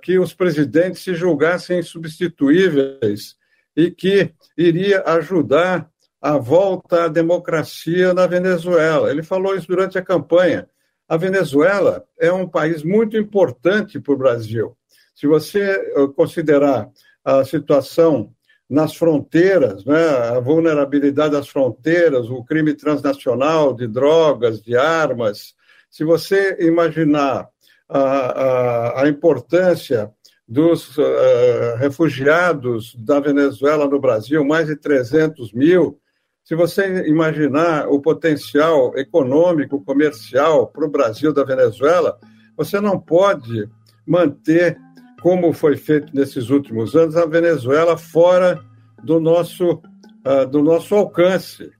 que 0.01 0.19
os 0.19 0.33
presidentes 0.33 1.03
se 1.03 1.13
julgassem 1.13 1.79
insubstituíveis 1.79 3.35
e 3.75 3.91
que 3.91 4.33
iria 4.57 5.03
ajudar 5.05 5.89
a 6.21 6.37
volta 6.37 7.05
à 7.05 7.07
democracia 7.07 8.13
na 8.13 8.25
Venezuela. 8.25 9.11
Ele 9.11 9.23
falou 9.23 9.55
isso 9.55 9.67
durante 9.67 9.97
a 9.97 10.01
campanha. 10.01 10.67
A 11.07 11.17
Venezuela 11.17 12.03
é 12.19 12.31
um 12.31 12.47
país 12.47 12.83
muito 12.83 13.15
importante 13.15 13.99
para 13.99 14.13
o 14.13 14.17
Brasil. 14.17 14.75
Se 15.13 15.27
você 15.27 15.61
eh, 15.61 16.07
considerar 16.15 16.89
a 17.23 17.45
situação 17.45 18.34
nas 18.69 18.95
fronteiras, 18.95 19.85
né, 19.85 20.07
a 20.35 20.39
vulnerabilidade 20.39 21.33
das 21.33 21.47
fronteiras, 21.47 22.29
o 22.29 22.43
crime 22.43 22.73
transnacional 22.73 23.73
de 23.73 23.87
drogas, 23.87 24.61
de 24.61 24.75
armas, 24.75 25.53
se 25.89 26.03
você 26.03 26.57
imaginar 26.59 27.47
a, 27.87 27.99
a, 27.99 29.03
a 29.03 29.07
importância 29.07 30.11
dos 30.47 30.97
uh, 30.97 31.75
refugiados 31.77 32.95
da 32.95 33.19
Venezuela 33.19 33.87
no 33.87 33.99
Brasil, 33.99 34.43
mais 34.43 34.67
de 34.67 34.75
300 34.75 35.53
mil, 35.53 35.99
se 36.43 36.53
você 36.53 37.07
imaginar 37.07 37.87
o 37.87 37.99
potencial 37.99 38.95
econômico, 38.97 39.83
comercial 39.83 40.67
para 40.67 40.85
o 40.85 40.91
Brasil 40.91 41.33
da 41.33 41.43
Venezuela, 41.43 42.19
você 42.55 42.79
não 42.79 42.99
pode 42.99 43.67
manter, 44.05 44.77
como 45.25 45.51
foi 45.53 45.75
feito 45.75 46.15
nesses 46.15 46.51
últimos 46.51 46.95
anos, 46.95 47.15
a 47.15 47.25
Venezuela 47.25 47.97
fora 47.97 48.63
do 49.03 49.19
nosso, 49.19 49.81
uh, 50.23 50.47
do 50.47 50.61
nosso 50.61 50.93
alcance. 50.93 51.71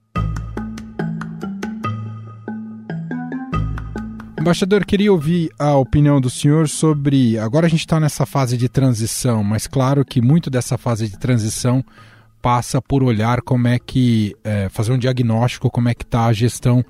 Embaixador, 4.40 4.84
queria 4.84 5.12
ouvir 5.12 5.52
a 5.60 5.76
opinião 5.76 6.20
do 6.20 6.28
senhor 6.28 6.68
sobre. 6.68 7.38
Agora 7.38 7.66
a 7.66 7.68
gente 7.68 7.78
está 7.78 8.00
nessa 8.00 8.26
fase 8.26 8.56
de 8.56 8.68
transição, 8.68 9.44
mas 9.44 9.68
claro 9.68 10.04
que 10.04 10.20
muito 10.20 10.50
dessa 10.50 10.76
fase 10.76 11.08
de 11.08 11.16
transição 11.16 11.84
passa 12.42 12.82
por 12.82 13.04
olhar 13.04 13.42
como 13.42 13.68
é 13.68 13.78
que 13.78 14.34
é, 14.42 14.68
fazer 14.68 14.90
um 14.90 14.98
diagnóstico, 14.98 15.70
como 15.70 15.88
é 15.88 15.94
que 15.94 16.02
está 16.02 16.26
a 16.26 16.32
gestão 16.32 16.84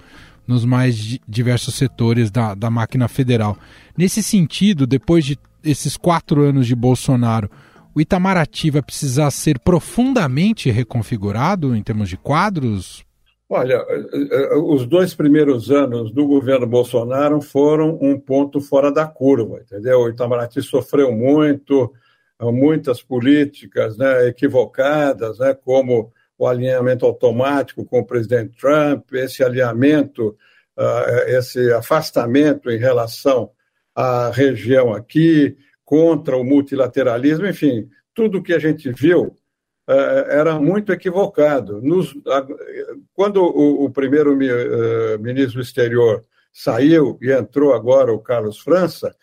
nos 0.49 0.65
mais 0.65 1.19
diversos 1.29 1.75
setores 1.75 2.31
da, 2.31 2.55
da 2.55 2.71
máquina 2.71 3.09
federal. 3.09 3.59
Nesse 3.95 4.23
sentido, 4.23 4.87
depois 4.87 5.23
de 5.23 5.39
esses 5.67 5.97
quatro 5.97 6.43
anos 6.43 6.67
de 6.67 6.75
Bolsonaro, 6.75 7.51
o 7.95 8.01
Itamaraty 8.01 8.71
vai 8.71 8.83
precisar 8.83 9.31
ser 9.31 9.59
profundamente 9.59 10.71
reconfigurado 10.71 11.75
em 11.75 11.83
termos 11.83 12.09
de 12.09 12.17
quadros? 12.17 13.05
Olha, 13.49 13.83
os 14.65 14.87
dois 14.87 15.15
primeiros 15.15 15.71
anos 15.71 16.13
do 16.13 16.27
governo 16.27 16.67
Bolsonaro 16.67 17.41
foram 17.41 17.97
um 18.03 18.19
ponto 18.19 18.61
fora 18.61 18.91
da 18.91 19.07
curva, 19.07 19.61
entendeu? 19.61 20.01
O 20.01 20.09
Itamaraty 20.09 20.61
sofreu 20.61 21.13
muito, 21.13 21.93
muitas 22.41 23.01
políticas 23.03 23.97
né, 23.97 24.27
equivocadas, 24.27 25.39
né, 25.39 25.55
como 25.55 26.13
o 26.39 26.47
alinhamento 26.47 27.07
automático 27.07 27.85
com 27.85 28.01
o 28.01 28.05
presidente 28.05 28.57
Trump, 28.59 29.13
esse 29.15 29.43
alinhamento, 29.43 30.37
uh, 30.77 31.29
esse 31.29 31.73
afastamento 31.73 32.71
em 32.71 32.79
relação 32.79 33.51
à 33.97 34.31
região 34.31 34.93
aqui, 34.93 35.57
contra 35.85 36.37
o 36.37 36.45
multilateralismo, 36.45 37.47
enfim, 37.47 37.89
tudo 38.13 38.43
que 38.43 38.53
a 38.53 38.59
gente 38.59 38.91
viu 38.93 39.35
uh, 39.89 40.29
era 40.29 40.59
muito 40.61 40.93
equivocado. 40.93 41.81
Nos, 41.81 42.15
quando 43.15 43.43
o, 43.43 43.85
o 43.85 43.91
primeiro 43.91 44.35
uh, 44.35 45.19
ministro 45.19 45.55
do 45.55 45.63
exterior 45.63 46.23
saiu 46.53 47.17
e 47.23 47.31
entrou 47.33 47.73
agora 47.73 48.13
o 48.13 48.19
Carlos 48.19 48.59
França, 48.59 49.15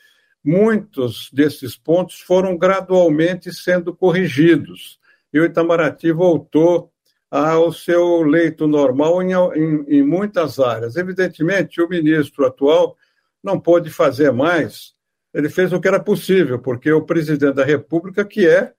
muitos 0.43 1.29
desses 1.31 1.77
pontos 1.77 2.19
foram 2.21 2.57
gradualmente 2.57 3.53
sendo 3.53 3.93
corrigidos. 3.93 4.99
E 5.33 5.39
o 5.39 5.45
Itamaraty 5.45 6.11
voltou 6.11 6.91
ao 7.29 7.71
seu 7.73 8.21
leito 8.21 8.67
normal 8.67 9.21
em, 9.21 9.33
em, 9.33 9.85
em 9.87 10.03
muitas 10.03 10.59
áreas. 10.59 10.95
Evidentemente, 10.95 11.81
o 11.81 11.89
ministro 11.89 12.45
atual 12.45 12.95
não 13.43 13.59
pôde 13.59 13.89
fazer 13.89 14.31
mais, 14.31 14.93
ele 15.33 15.49
fez 15.49 15.73
o 15.73 15.81
que 15.81 15.87
era 15.87 15.99
possível, 15.99 16.59
porque 16.59 16.91
o 16.91 17.05
presidente 17.05 17.53
da 17.53 17.65
República 17.65 18.23
que 18.23 18.47
é 18.47 18.73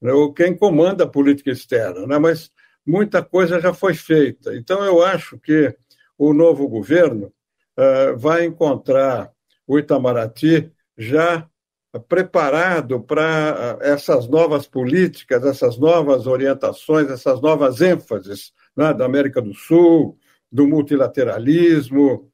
né, 0.00 0.12
quem 0.36 0.56
comanda 0.56 1.04
a 1.04 1.08
política 1.08 1.50
externa, 1.50 2.06
né? 2.06 2.18
mas 2.18 2.50
muita 2.86 3.22
coisa 3.22 3.60
já 3.60 3.72
foi 3.72 3.94
feita. 3.94 4.54
Então, 4.56 4.84
eu 4.84 5.02
acho 5.02 5.38
que 5.38 5.74
o 6.18 6.32
novo 6.32 6.68
governo 6.68 7.32
uh, 7.78 8.16
vai 8.16 8.44
encontrar 8.44 9.30
o 9.66 9.78
Itamaraty 9.78 10.70
já 10.98 11.46
preparado 12.08 13.00
para 13.00 13.78
eh, 13.82 13.90
essas 13.92 14.28
novas 14.28 14.64
políticas, 14.66 15.44
essas 15.44 15.76
novas 15.76 16.26
orientações, 16.26 17.10
essas 17.10 17.40
novas 17.40 17.80
ênfases 17.80 18.52
né, 18.76 18.94
da 18.94 19.04
América 19.04 19.42
do 19.42 19.52
Sul, 19.54 20.16
do 20.52 20.68
multilateralismo, 20.68 22.30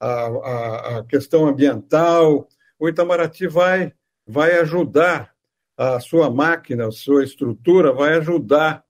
a, 0.00 0.98
a 0.98 1.04
questão 1.04 1.46
ambiental. 1.46 2.48
O 2.78 2.88
Itamaraty 2.88 3.46
vai, 3.46 3.92
vai 4.26 4.58
ajudar 4.60 5.34
a 5.76 6.00
sua 6.00 6.30
máquina, 6.30 6.88
a 6.88 6.92
sua 6.92 7.24
estrutura, 7.24 7.92
vai 7.92 8.14
ajudar 8.14 8.84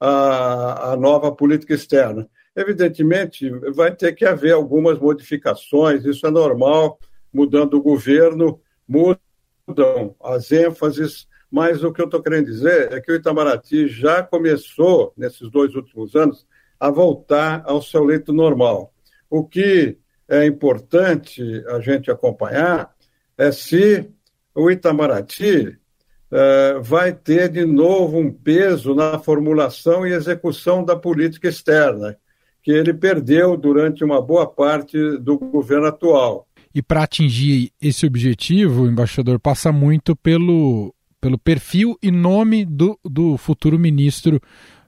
a, 0.00 0.92
a 0.92 0.96
nova 0.96 1.30
política 1.32 1.74
externa. 1.74 2.28
Evidentemente, 2.56 3.50
vai 3.74 3.94
ter 3.94 4.12
que 4.14 4.24
haver 4.24 4.52
algumas 4.52 4.98
modificações, 4.98 6.04
isso 6.04 6.26
é 6.26 6.30
normal 6.30 6.98
mudando 7.32 7.74
o 7.74 7.82
governo, 7.82 8.60
mudam 8.86 10.14
as 10.22 10.52
ênfases, 10.52 11.26
mas 11.50 11.82
o 11.82 11.92
que 11.92 12.00
eu 12.00 12.04
estou 12.04 12.22
querendo 12.22 12.46
dizer 12.46 12.92
é 12.92 13.00
que 13.00 13.10
o 13.10 13.14
Itamaraty 13.14 13.88
já 13.88 14.22
começou, 14.22 15.12
nesses 15.16 15.50
dois 15.50 15.74
últimos 15.74 16.14
anos, 16.14 16.46
a 16.78 16.90
voltar 16.90 17.62
ao 17.66 17.82
seu 17.82 18.04
leito 18.04 18.32
normal. 18.32 18.92
O 19.28 19.44
que 19.44 19.98
é 20.28 20.46
importante 20.46 21.42
a 21.68 21.80
gente 21.80 22.10
acompanhar 22.10 22.90
é 23.36 23.50
se 23.52 24.08
o 24.54 24.70
Itamaraty 24.70 25.68
uh, 25.68 26.82
vai 26.82 27.12
ter 27.12 27.48
de 27.48 27.64
novo 27.64 28.18
um 28.18 28.32
peso 28.32 28.94
na 28.94 29.18
formulação 29.18 30.06
e 30.06 30.12
execução 30.12 30.84
da 30.84 30.96
política 30.96 31.48
externa, 31.48 32.16
que 32.62 32.70
ele 32.70 32.94
perdeu 32.94 33.56
durante 33.56 34.04
uma 34.04 34.22
boa 34.22 34.46
parte 34.46 34.96
do 35.18 35.38
governo 35.38 35.86
atual. 35.86 36.46
E 36.74 36.82
para 36.82 37.02
atingir 37.02 37.70
esse 37.80 38.06
objetivo, 38.06 38.82
o 38.82 38.88
embaixador 38.88 39.38
passa 39.38 39.70
muito 39.70 40.16
pelo, 40.16 40.94
pelo 41.20 41.38
perfil 41.38 41.96
e 42.02 42.10
nome 42.10 42.64
do, 42.64 42.98
do 43.04 43.36
futuro 43.36 43.78
ministro 43.78 44.40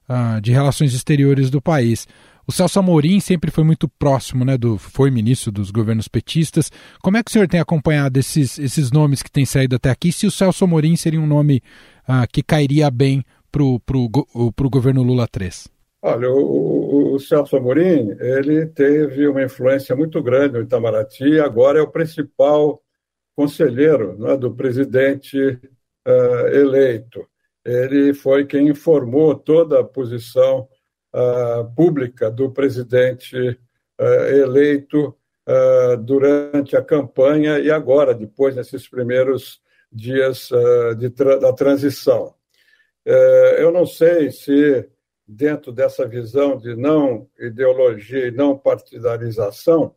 uh, 0.09 0.41
de 0.41 0.53
Relações 0.53 0.95
Exteriores 0.95 1.51
do 1.51 1.61
país. 1.61 2.07
O 2.47 2.53
Celso 2.53 2.79
Amorim 2.79 3.19
sempre 3.19 3.51
foi 3.51 3.65
muito 3.65 3.89
próximo, 3.89 4.45
né, 4.45 4.57
do, 4.57 4.79
foi 4.79 5.11
ministro 5.11 5.51
dos 5.51 5.73
governos 5.73 6.07
petistas. 6.07 6.71
Como 7.03 7.17
é 7.17 7.23
que 7.23 7.29
o 7.29 7.33
senhor 7.33 7.49
tem 7.49 7.59
acompanhado 7.59 8.21
esses, 8.21 8.57
esses 8.59 8.93
nomes 8.93 9.21
que 9.21 9.31
têm 9.31 9.45
saído 9.45 9.75
até 9.75 9.91
aqui? 9.91 10.13
Se 10.13 10.27
o 10.27 10.31
Celso 10.31 10.65
Amorim 10.65 10.95
seria 10.95 11.21
um 11.21 11.27
nome 11.27 11.61
uh, 12.09 12.27
que 12.33 12.45
cairia 12.45 12.89
bem 12.89 13.25
para 13.51 13.65
o 13.65 14.71
governo 14.71 15.03
Lula 15.03 15.27
3? 15.27 15.69
Olha, 16.03 16.31
o, 16.31 17.15
o, 17.15 17.19
Celso 17.19 17.57
Amorim, 17.57 18.15
ele 18.21 18.67
teve 18.67 19.27
uma 19.27 19.43
influência 19.43 19.97
muito 19.97 20.23
grande 20.23 20.55
no 20.55 20.63
Itamaraty, 20.63 21.41
agora 21.41 21.81
é 21.81 21.83
o 21.83 21.91
principal 21.91 22.81
conselheiro 23.35 24.17
né, 24.19 24.37
do 24.37 24.55
presidente 24.55 25.39
uh, 25.39 26.47
eleito. 26.53 27.27
Ele 27.67 28.15
foi 28.15 28.47
quem 28.47 28.69
informou 28.69 29.35
toda 29.35 29.81
a 29.81 29.85
posição 29.85 30.69
uh, 31.13 31.75
pública 31.75 32.31
do 32.31 32.53
presidente 32.53 33.37
uh, 33.37 34.05
eleito 34.31 35.17
durante 36.05 36.77
a 36.77 36.83
campanha 36.83 37.61
e 37.61 37.71
agora, 37.71 38.13
depois, 38.13 38.57
nesses 38.57 38.89
primeiros 38.89 39.61
dias 39.93 40.51
de 40.99 41.09
tra 41.09 41.37
da 41.37 41.53
transição. 41.53 42.35
eu 43.57 43.71
não 43.71 43.87
sei 43.87 44.33
se 44.33 44.91
dentro 45.25 45.71
dessa 45.71 46.05
visão 46.05 46.59
de 46.59 46.75
não 46.75 47.29
ideologia 47.39 48.27
e 48.27 48.33
não 48.33 48.59
partidarização, 48.59 49.95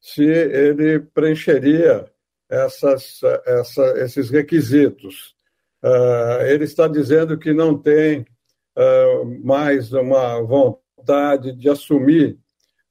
se 0.00 0.24
ele 0.24 1.00
preencheria 1.00 2.10
essas, 2.48 3.20
essa, 3.44 3.98
esses 3.98 4.30
requisitos. 4.30 5.35
Uh, 5.82 6.42
ele 6.46 6.64
está 6.64 6.88
dizendo 6.88 7.38
que 7.38 7.52
não 7.52 7.76
tem 7.76 8.26
uh, 8.76 9.24
mais 9.44 9.92
uma 9.92 10.42
vontade 10.42 11.52
de 11.52 11.68
assumir 11.68 12.38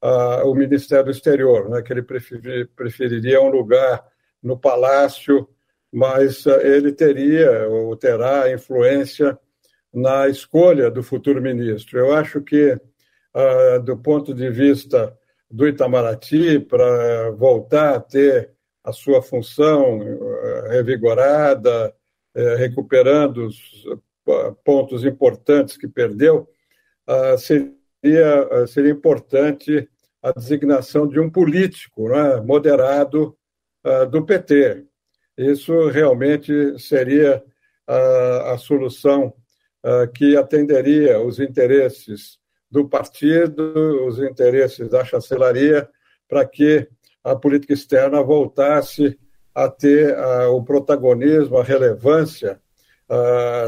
uh, 0.04 0.48
o 0.48 0.54
Ministério 0.54 1.06
do 1.06 1.12
Exterior, 1.12 1.69
né, 1.69 1.82
que 1.82 1.91
ele 1.91 2.04
preferir, 2.04 2.69
preferiria 2.76 3.41
um 3.41 3.50
lugar 3.50 4.06
no 4.41 4.58
palácio, 4.58 5.48
mas 5.91 6.45
ele 6.45 6.91
teria 6.91 7.67
ou 7.67 7.95
terá 7.95 8.52
influência 8.52 9.38
na 9.93 10.28
escolha 10.28 10.91
do 10.91 11.02
futuro 11.02 11.41
ministro. 11.41 11.98
Eu 11.98 12.13
acho 12.13 12.41
que, 12.41 12.78
do 13.86 13.95
ponto 13.98 14.34
de 14.34 14.50
vista 14.50 15.17
do 15.50 15.65
Itamaraty, 15.65 16.60
para 16.60 17.32
voltar 17.32 17.95
a 17.95 18.00
ter 18.02 18.52
a 18.84 18.91
sua 18.91 19.21
função 19.21 20.00
revigorada, 20.67 21.95
recuperando 22.58 23.48
os 23.48 23.58
pontos 24.63 25.06
importantes 25.06 25.78
que 25.78 25.88
perdeu, 25.88 26.50
seria, 27.38 28.67
seria 28.67 28.91
importante 28.91 29.88
a 30.21 30.32
designação 30.32 31.08
de 31.08 31.19
um 31.19 31.30
político 31.30 32.10
né, 32.10 32.41
moderado 32.41 33.38
do 34.12 34.26
PT. 34.26 34.86
Isso 35.38 35.88
realmente 35.89 36.78
seria 36.80 37.43
uh, 37.88 38.52
a 38.52 38.58
solução 38.58 39.34
que 40.15 40.36
atenderia 40.36 41.21
os 41.21 41.39
interesses 41.39 42.39
do 42.71 42.89
partido, 42.89 44.08
os 44.08 44.19
interesses 44.19 44.89
da 44.89 45.06
chancelaria, 45.06 45.88
para 46.28 46.43
que 46.43 46.88
a 47.24 47.36
política 47.36 47.74
externa 47.74 48.24
voltasse 48.24 49.17
a 49.56 49.70
ter 49.70 50.15
o 50.52 50.62
protagonismo, 50.62 51.58
a 51.58 51.63
relevância 51.63 52.60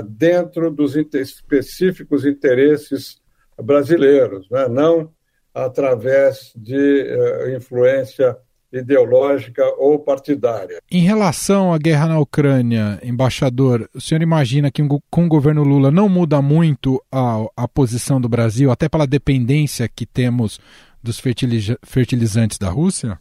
dentro 0.10 0.70
dos 0.70 0.96
específicos 0.96 2.26
interesses 2.26 3.22
brasileiros, 3.62 4.50
né? 4.52 4.68
não 4.68 5.12
através 5.54 6.52
de 6.56 6.76
uh, 6.76 7.56
influência 7.56 8.38
ideológica 8.72 9.64
ou 9.78 9.98
partidária. 9.98 10.80
Em 10.92 11.02
relação 11.02 11.74
à 11.74 11.78
guerra 11.78 12.08
na 12.08 12.20
Ucrânia, 12.20 13.00
embaixador, 13.02 13.90
o 13.96 14.02
senhor 14.02 14.22
imagina 14.22 14.70
que 14.70 14.84
com 15.10 15.26
o 15.26 15.28
governo 15.28 15.64
Lula 15.64 15.90
não 15.90 16.08
muda 16.08 16.42
muito 16.42 17.02
a, 17.12 17.46
a 17.56 17.68
posição 17.68 18.20
do 18.20 18.30
Brasil, 18.30 18.70
até 18.70 18.90
pela 18.90 19.08
dependência 19.08 19.88
que 19.88 20.06
temos 20.06 20.60
dos 21.02 21.20
fertilizantes 21.20 22.58
da 22.58 22.70
Rússia? 22.70 23.18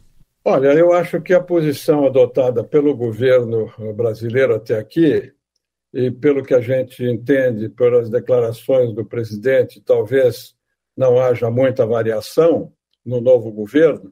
Olha, 0.49 0.69
eu 0.69 0.93
acho 0.93 1.19
que 1.21 1.33
a 1.33 1.43
posição 1.43 2.05
adotada 2.05 2.63
pelo 2.63 2.95
governo 2.95 3.69
brasileiro 3.93 4.55
até 4.55 4.79
aqui, 4.79 5.33
e 5.93 6.09
pelo 6.09 6.41
que 6.41 6.53
a 6.53 6.61
gente 6.61 7.03
entende 7.03 7.67
pelas 7.67 8.09
declarações 8.09 8.93
do 8.93 9.03
presidente, 9.03 9.81
talvez 9.81 10.55
não 10.95 11.19
haja 11.19 11.51
muita 11.51 11.85
variação 11.85 12.71
no 13.05 13.19
novo 13.19 13.51
governo, 13.51 14.09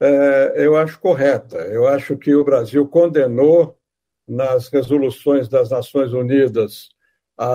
é, 0.00 0.54
eu 0.56 0.76
acho 0.76 0.98
correta. 0.98 1.58
Eu 1.58 1.86
acho 1.86 2.18
que 2.18 2.34
o 2.34 2.42
Brasil 2.42 2.88
condenou 2.88 3.78
nas 4.26 4.66
resoluções 4.66 5.48
das 5.48 5.70
Nações 5.70 6.12
Unidas 6.12 6.88
a, 7.38 7.46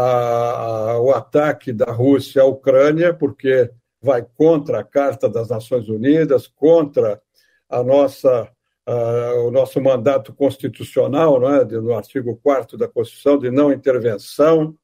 a, 0.93 1.01
o 1.01 1.12
ataque 1.12 1.73
da 1.73 1.91
Rússia 1.91 2.43
à 2.43 2.45
Ucrânia, 2.45 3.13
porque 3.13 3.69
vai 4.01 4.25
contra 4.38 4.80
a 4.80 4.86
Carta 4.86 5.28
das 5.28 5.49
Nações 5.49 5.89
Unidas, 5.89 6.47
contra 6.47 7.21
a 7.75 7.83
nossa, 7.83 8.49
o 9.45 9.51
nosso 9.51 9.81
mandato 9.81 10.33
constitucional, 10.33 11.39
não 11.39 11.53
é? 11.53 11.65
no 11.65 11.93
artigo 11.93 12.39
4 12.41 12.77
da 12.77 12.88
Constituição, 12.88 13.38
de 13.38 13.51
não 13.51 13.71
intervenção 13.71 14.77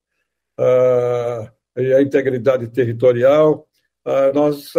e 1.77 1.93
a 1.93 2.01
integridade 2.01 2.67
territorial. 2.67 3.65
Ah, 4.03 4.31
nós, 4.33 4.73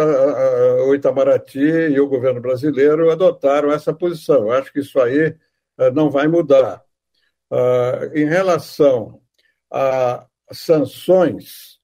o 0.86 0.94
Itamaraty 0.94 1.58
e 1.58 1.98
o 1.98 2.08
governo 2.08 2.40
brasileiro 2.40 3.10
adotaram 3.10 3.72
essa 3.72 3.94
posição. 3.94 4.42
Eu 4.42 4.52
acho 4.52 4.72
que 4.72 4.80
isso 4.80 5.00
aí 5.00 5.34
não 5.94 6.10
vai 6.10 6.28
mudar. 6.28 6.84
Em 8.14 8.26
relação 8.26 9.22
a 9.72 10.26
sanções 10.52 11.80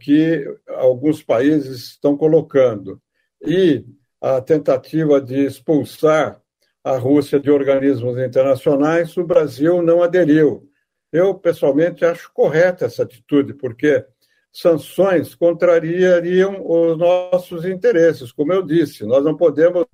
que 0.00 0.44
alguns 0.68 1.22
países 1.22 1.84
estão 1.86 2.16
colocando 2.18 3.00
e 3.40 3.84
a 4.22 4.40
tentativa 4.40 5.20
de 5.20 5.44
expulsar 5.44 6.40
a 6.84 6.96
Rússia 6.96 7.40
de 7.40 7.50
organismos 7.50 8.16
internacionais, 8.18 9.16
o 9.16 9.24
Brasil 9.24 9.82
não 9.82 10.00
aderiu. 10.00 10.70
Eu, 11.12 11.34
pessoalmente, 11.34 12.04
acho 12.04 12.32
correta 12.32 12.86
essa 12.86 13.02
atitude, 13.02 13.52
porque 13.52 14.04
sanções 14.52 15.34
contrariariam 15.34 16.64
os 16.64 16.96
nossos 16.96 17.64
interesses. 17.64 18.30
Como 18.30 18.52
eu 18.52 18.62
disse, 18.62 19.04
nós 19.04 19.24
não 19.24 19.36
podemos 19.36 19.86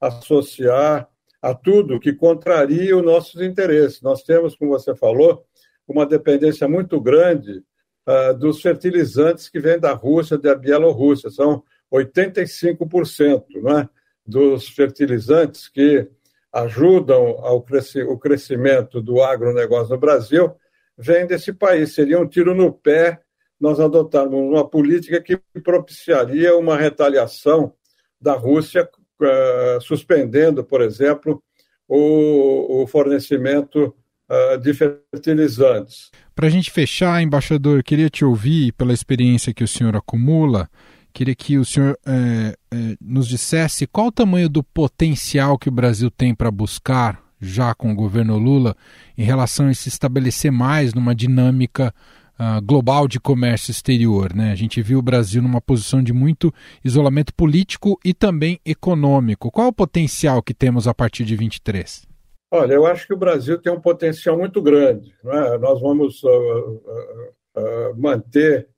associar 0.00 1.06
a 1.42 1.54
tudo 1.54 2.00
que 2.00 2.14
contraria 2.14 2.96
os 2.96 3.04
nossos 3.04 3.42
interesses. 3.42 4.00
Nós 4.00 4.22
temos, 4.22 4.56
como 4.56 4.70
você 4.70 4.94
falou, 4.94 5.44
uma 5.86 6.06
dependência 6.06 6.66
muito 6.66 6.98
grande 6.98 7.62
uh, 8.08 8.34
dos 8.38 8.62
fertilizantes 8.62 9.50
que 9.50 9.60
vêm 9.60 9.78
da 9.78 9.92
Rússia, 9.92 10.38
da 10.38 10.54
Bielorrússia. 10.54 11.30
São 11.30 11.62
85% 11.92 13.44
não 13.62 13.78
é? 13.78 13.88
dos 14.26 14.68
fertilizantes 14.68 15.68
que 15.68 16.08
ajudam 16.52 17.38
ao 17.40 17.62
cresci 17.62 18.02
o 18.02 18.18
crescimento 18.18 19.00
do 19.00 19.22
agronegócio 19.22 19.94
no 19.94 20.00
Brasil 20.00 20.54
vêm 20.96 21.26
desse 21.26 21.52
país. 21.52 21.94
Seria 21.94 22.18
um 22.18 22.26
tiro 22.26 22.54
no 22.54 22.72
pé 22.72 23.20
nós 23.60 23.80
adotarmos 23.80 24.38
uma 24.38 24.68
política 24.68 25.20
que 25.20 25.38
propiciaria 25.62 26.56
uma 26.56 26.76
retaliação 26.76 27.72
da 28.20 28.34
Rússia, 28.34 28.88
uh, 29.20 29.80
suspendendo, 29.80 30.64
por 30.64 30.80
exemplo, 30.80 31.42
o, 31.88 32.82
o 32.82 32.86
fornecimento 32.86 33.94
uh, 34.28 34.58
de 34.58 34.74
fertilizantes. 34.74 36.10
Para 36.34 36.46
a 36.48 36.50
gente 36.50 36.70
fechar, 36.70 37.22
embaixador, 37.22 37.82
queria 37.82 38.10
te 38.10 38.24
ouvir, 38.24 38.72
pela 38.72 38.92
experiência 38.92 39.54
que 39.54 39.64
o 39.64 39.68
senhor 39.68 39.96
acumula, 39.96 40.68
queria 41.16 41.34
que 41.34 41.56
o 41.56 41.64
senhor 41.64 41.98
eh, 42.06 42.54
eh, 42.70 42.96
nos 43.00 43.26
dissesse 43.26 43.86
qual 43.86 44.08
o 44.08 44.12
tamanho 44.12 44.50
do 44.50 44.62
potencial 44.62 45.58
que 45.58 45.70
o 45.70 45.72
Brasil 45.72 46.10
tem 46.10 46.34
para 46.34 46.50
buscar, 46.50 47.22
já 47.40 47.74
com 47.74 47.90
o 47.90 47.94
governo 47.94 48.36
Lula, 48.36 48.76
em 49.16 49.24
relação 49.24 49.68
a 49.68 49.72
se 49.72 49.88
estabelecer 49.88 50.52
mais 50.52 50.92
numa 50.92 51.14
dinâmica 51.14 51.94
uh, 52.38 52.60
global 52.62 53.08
de 53.08 53.18
comércio 53.18 53.70
exterior. 53.70 54.34
Né? 54.34 54.52
A 54.52 54.54
gente 54.54 54.82
viu 54.82 54.98
o 54.98 55.02
Brasil 55.02 55.40
numa 55.40 55.60
posição 55.60 56.02
de 56.02 56.12
muito 56.12 56.52
isolamento 56.84 57.32
político 57.34 57.98
e 58.04 58.12
também 58.12 58.60
econômico. 58.64 59.50
Qual 59.50 59.66
é 59.66 59.70
o 59.70 59.72
potencial 59.72 60.42
que 60.42 60.52
temos 60.52 60.86
a 60.86 60.92
partir 60.92 61.24
de 61.24 61.34
23? 61.34 62.06
Olha, 62.50 62.74
eu 62.74 62.86
acho 62.86 63.06
que 63.06 63.14
o 63.14 63.18
Brasil 63.18 63.58
tem 63.58 63.72
um 63.72 63.80
potencial 63.80 64.36
muito 64.36 64.60
grande. 64.60 65.14
É? 65.24 65.58
Nós 65.58 65.80
vamos 65.80 66.22
uh, 66.22 66.28
uh, 66.28 67.96
manter 67.96 68.68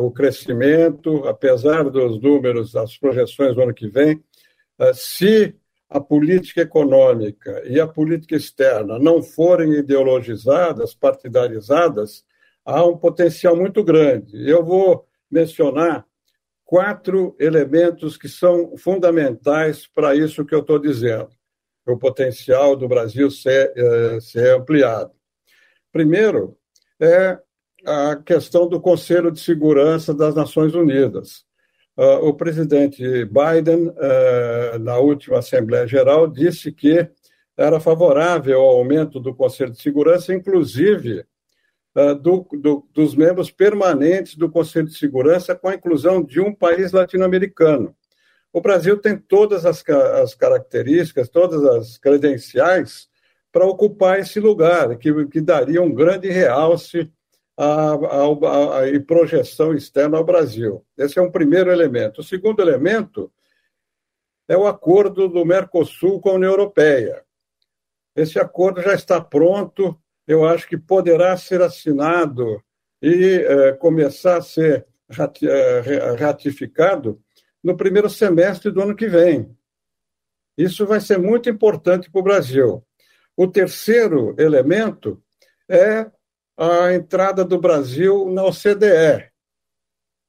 o 0.00 0.10
crescimento, 0.10 1.26
apesar 1.26 1.84
dos 1.88 2.20
números, 2.20 2.72
das 2.72 2.96
projeções 2.98 3.54
do 3.54 3.62
ano 3.62 3.74
que 3.74 3.88
vem. 3.88 4.22
se 4.94 5.54
a 5.88 6.00
política 6.00 6.62
econômica 6.62 7.62
e 7.66 7.78
a 7.78 7.86
política 7.86 8.34
externa 8.34 8.98
não 8.98 9.22
forem 9.22 9.74
ideologizadas, 9.74 10.94
partidarizadas, 10.94 12.24
há 12.64 12.82
um 12.84 12.96
potencial 12.96 13.54
muito 13.54 13.84
grande. 13.84 14.48
Eu 14.48 14.64
vou 14.64 15.06
mencionar 15.30 16.06
quatro 16.64 17.36
elementos 17.38 18.16
que 18.16 18.28
são 18.28 18.74
fundamentais 18.78 19.86
para 19.86 20.14
isso 20.14 20.46
que 20.46 20.54
eu 20.54 20.60
estou 20.60 20.78
dizendo, 20.78 21.28
o 21.86 21.98
potencial 21.98 22.74
do 22.74 22.88
Brasil 22.88 23.30
ser, 23.30 23.72
é, 23.76 24.20
ser 24.20 24.56
ampliado. 24.56 25.12
Primeiro, 25.92 26.56
é 26.98 27.38
a 27.84 28.16
questão 28.16 28.68
do 28.68 28.80
Conselho 28.80 29.30
de 29.30 29.40
Segurança 29.40 30.14
das 30.14 30.34
Nações 30.34 30.74
Unidas. 30.74 31.44
Uh, 31.96 32.26
o 32.26 32.34
presidente 32.34 33.02
Biden, 33.26 33.88
uh, 33.88 34.78
na 34.80 34.96
última 34.98 35.38
Assembleia 35.38 35.86
Geral, 35.86 36.26
disse 36.26 36.72
que 36.72 37.08
era 37.56 37.78
favorável 37.78 38.60
ao 38.60 38.78
aumento 38.78 39.20
do 39.20 39.34
Conselho 39.34 39.72
de 39.72 39.82
Segurança, 39.82 40.34
inclusive 40.34 41.24
uh, 41.94 42.14
do, 42.14 42.46
do, 42.52 42.88
dos 42.94 43.14
membros 43.14 43.50
permanentes 43.50 44.36
do 44.36 44.50
Conselho 44.50 44.86
de 44.86 44.96
Segurança, 44.96 45.54
com 45.54 45.68
a 45.68 45.74
inclusão 45.74 46.22
de 46.22 46.40
um 46.40 46.54
país 46.54 46.92
latino-americano. 46.92 47.94
O 48.52 48.60
Brasil 48.60 48.98
tem 48.98 49.16
todas 49.16 49.66
as, 49.66 49.82
as 49.88 50.34
características, 50.34 51.28
todas 51.28 51.62
as 51.64 51.98
credenciais 51.98 53.08
para 53.50 53.66
ocupar 53.66 54.18
esse 54.18 54.40
lugar, 54.40 54.96
que, 54.96 55.26
que 55.26 55.40
daria 55.40 55.82
um 55.82 55.92
grande 55.92 56.30
realce 56.30 57.10
e 58.92 59.00
projeção 59.00 59.74
externa 59.74 60.18
ao 60.18 60.24
Brasil. 60.24 60.84
Esse 60.96 61.18
é 61.18 61.22
um 61.22 61.30
primeiro 61.30 61.70
elemento. 61.70 62.20
O 62.20 62.24
segundo 62.24 62.60
elemento 62.60 63.32
é 64.48 64.56
o 64.56 64.66
acordo 64.66 65.28
do 65.28 65.44
Mercosul 65.44 66.20
com 66.20 66.30
a 66.30 66.34
União 66.34 66.50
Europeia. 66.50 67.24
Esse 68.14 68.38
acordo 68.38 68.82
já 68.82 68.94
está 68.94 69.20
pronto, 69.20 69.98
eu 70.26 70.44
acho 70.44 70.68
que 70.68 70.76
poderá 70.76 71.36
ser 71.36 71.62
assinado 71.62 72.62
e 73.00 73.36
eh, 73.36 73.72
começar 73.72 74.36
a 74.36 74.42
ser 74.42 74.86
eh, 75.10 76.14
ratificado 76.18 77.20
no 77.62 77.76
primeiro 77.76 78.10
semestre 78.10 78.70
do 78.70 78.82
ano 78.82 78.94
que 78.94 79.08
vem. 79.08 79.56
Isso 80.56 80.86
vai 80.86 81.00
ser 81.00 81.18
muito 81.18 81.48
importante 81.48 82.10
para 82.10 82.20
o 82.20 82.24
Brasil. 82.24 82.84
O 83.36 83.48
terceiro 83.48 84.34
elemento 84.38 85.22
é 85.68 86.10
a 86.56 86.92
entrada 86.94 87.44
do 87.44 87.58
Brasil 87.58 88.30
na 88.30 88.44
OCDE, 88.44 89.30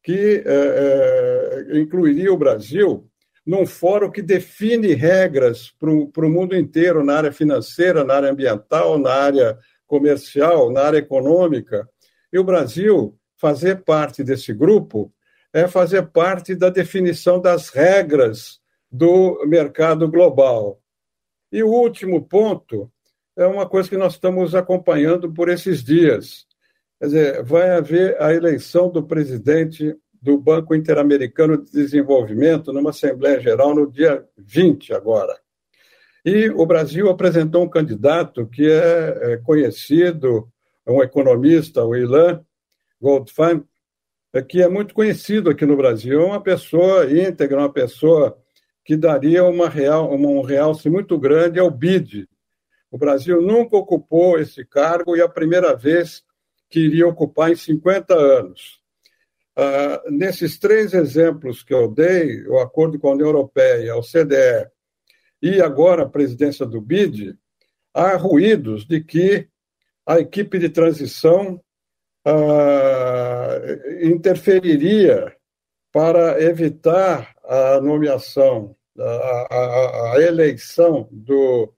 que 0.01 0.43
é, 0.45 1.71
é, 1.73 1.79
incluiria 1.79 2.31
o 2.31 2.37
Brasil 2.37 3.09
num 3.45 3.65
fórum 3.65 4.09
que 4.09 4.21
define 4.21 4.93
regras 4.93 5.69
para 5.77 5.89
o 5.89 6.29
mundo 6.29 6.55
inteiro 6.55 7.03
na 7.03 7.17
área 7.17 7.31
financeira, 7.31 8.03
na 8.03 8.15
área 8.15 8.31
ambiental, 8.31 8.97
na 8.97 9.11
área 9.11 9.59
comercial, 9.85 10.71
na 10.71 10.81
área 10.81 10.97
econômica, 10.99 11.87
e 12.31 12.39
o 12.39 12.43
Brasil 12.43 13.17
fazer 13.37 13.83
parte 13.83 14.23
desse 14.23 14.53
grupo 14.53 15.13
é 15.51 15.67
fazer 15.67 16.03
parte 16.07 16.55
da 16.55 16.69
definição 16.69 17.39
das 17.39 17.69
regras 17.69 18.59
do 18.89 19.45
mercado 19.45 20.07
global. 20.07 20.79
E 21.51 21.61
o 21.61 21.67
último 21.67 22.25
ponto 22.25 22.91
é 23.35 23.45
uma 23.45 23.67
coisa 23.67 23.89
que 23.89 23.97
nós 23.97 24.13
estamos 24.13 24.53
acompanhando 24.55 25.31
por 25.31 25.49
esses 25.49 25.83
dias. 25.83 26.45
Quer 26.99 27.05
dizer, 27.05 27.43
vai 27.43 27.71
haver 27.71 28.21
a 28.21 28.33
eleição 28.33 28.89
do 28.89 29.03
presidente 29.03 29.95
do 30.21 30.37
Banco 30.37 30.73
Interamericano 30.73 31.57
de 31.61 31.71
Desenvolvimento 31.71 32.71
numa 32.71 32.91
Assembleia 32.91 33.41
Geral 33.41 33.75
no 33.75 33.91
dia 33.91 34.23
20 34.37 34.93
agora. 34.93 35.37
E 36.23 36.49
o 36.49 36.65
Brasil 36.65 37.09
apresentou 37.09 37.63
um 37.63 37.69
candidato 37.69 38.47
que 38.47 38.65
é, 38.65 39.33
é 39.33 39.37
conhecido, 39.37 40.47
um 40.87 41.03
economista, 41.03 41.83
o 41.83 41.95
Ilan 41.95 42.41
Goldfein, 43.01 43.63
é, 44.31 44.41
que 44.41 44.61
é 44.61 44.69
muito 44.69 44.93
conhecido 44.93 45.49
aqui 45.49 45.65
no 45.65 45.75
Brasil, 45.75 46.21
é 46.21 46.25
uma 46.25 46.41
pessoa 46.41 47.05
íntegra, 47.11 47.59
uma 47.59 47.71
pessoa 47.71 48.37
que 48.85 48.95
daria 48.95 49.43
uma 49.43 49.67
real, 49.67 50.13
um 50.13 50.41
realce 50.41 50.89
muito 50.89 51.17
grande 51.19 51.59
ao 51.59 51.69
BID. 51.69 52.27
O 52.93 52.97
Brasil 52.99 53.41
nunca 53.41 53.75
ocupou 53.75 54.37
esse 54.37 54.63
cargo 54.63 55.17
e 55.17 55.19
é 55.19 55.23
a 55.23 55.27
primeira 55.27 55.75
vez 55.75 56.23
que 56.69 56.79
iria 56.79 57.07
ocupar 57.07 57.51
em 57.51 57.55
50 57.55 58.13
anos. 58.13 58.79
Uh, 59.57 60.11
nesses 60.11 60.59
três 60.59 60.93
exemplos 60.93 61.63
que 61.63 61.73
eu 61.73 61.87
dei, 61.87 62.45
o 62.45 62.59
acordo 62.59 62.99
com 62.99 63.07
a 63.07 63.13
União 63.13 63.29
Europeia, 63.29 63.95
o 63.95 64.03
CDE 64.03 64.69
e 65.41 65.59
agora 65.59 66.03
a 66.03 66.07
presidência 66.07 66.67
do 66.67 66.79
BID, 66.79 67.35
há 67.95 68.15
ruídos 68.15 68.85
de 68.85 69.03
que 69.03 69.47
a 70.05 70.19
equipe 70.19 70.59
de 70.59 70.69
transição 70.69 71.59
uh, 72.27 74.05
interferiria 74.05 75.35
para 75.91 76.39
evitar 76.43 77.33
a 77.43 77.81
nomeação, 77.81 78.75
a, 78.99 79.47
a, 79.49 80.13
a, 80.13 80.21
eleição 80.21 81.09
do 81.11 81.73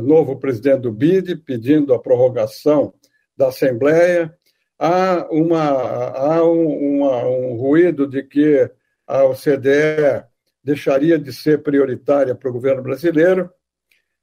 novo 0.00 0.38
presidente 0.38 0.82
do 0.82 0.92
BID, 0.92 1.36
pedindo 1.36 1.94
a 1.94 1.98
prorrogação 1.98 2.92
da 3.36 3.48
Assembleia, 3.48 4.34
há, 4.78 5.26
uma, 5.30 5.62
há 5.62 6.44
um, 6.44 6.96
uma, 6.96 7.26
um 7.26 7.56
ruído 7.56 8.06
de 8.06 8.22
que 8.22 8.70
a 9.06 9.24
OCDE 9.24 10.24
deixaria 10.62 11.18
de 11.18 11.32
ser 11.32 11.62
prioritária 11.62 12.34
para 12.34 12.50
o 12.50 12.52
governo 12.52 12.82
brasileiro, 12.82 13.50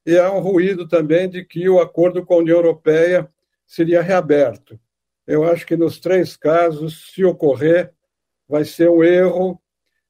e 0.05 0.17
há 0.17 0.31
um 0.31 0.39
ruído 0.39 0.88
também 0.88 1.27
de 1.27 1.43
que 1.43 1.67
o 1.67 1.79
acordo 1.79 2.23
com 2.23 2.35
a 2.35 2.38
União 2.38 2.57
Europeia 2.57 3.27
seria 3.65 4.01
reaberto. 4.01 4.79
Eu 5.25 5.43
acho 5.43 5.65
que 5.65 5.75
nos 5.75 5.99
três 5.99 6.38
casos, 6.38 7.11
se 7.11 7.25
ocorrer, 7.25 7.91
vai 8.47 8.63
ser 8.63 8.89
um 8.89 9.03
erro 9.03 9.59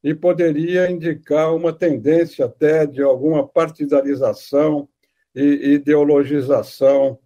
e 0.03 0.13
poderia 0.13 0.91
indicar 0.91 1.55
uma 1.55 1.71
tendência 1.71 2.45
até 2.45 2.85
de 2.85 3.01
alguma 3.01 3.47
partidarização 3.47 4.89
e 5.35 5.73
ideologização 5.73 7.19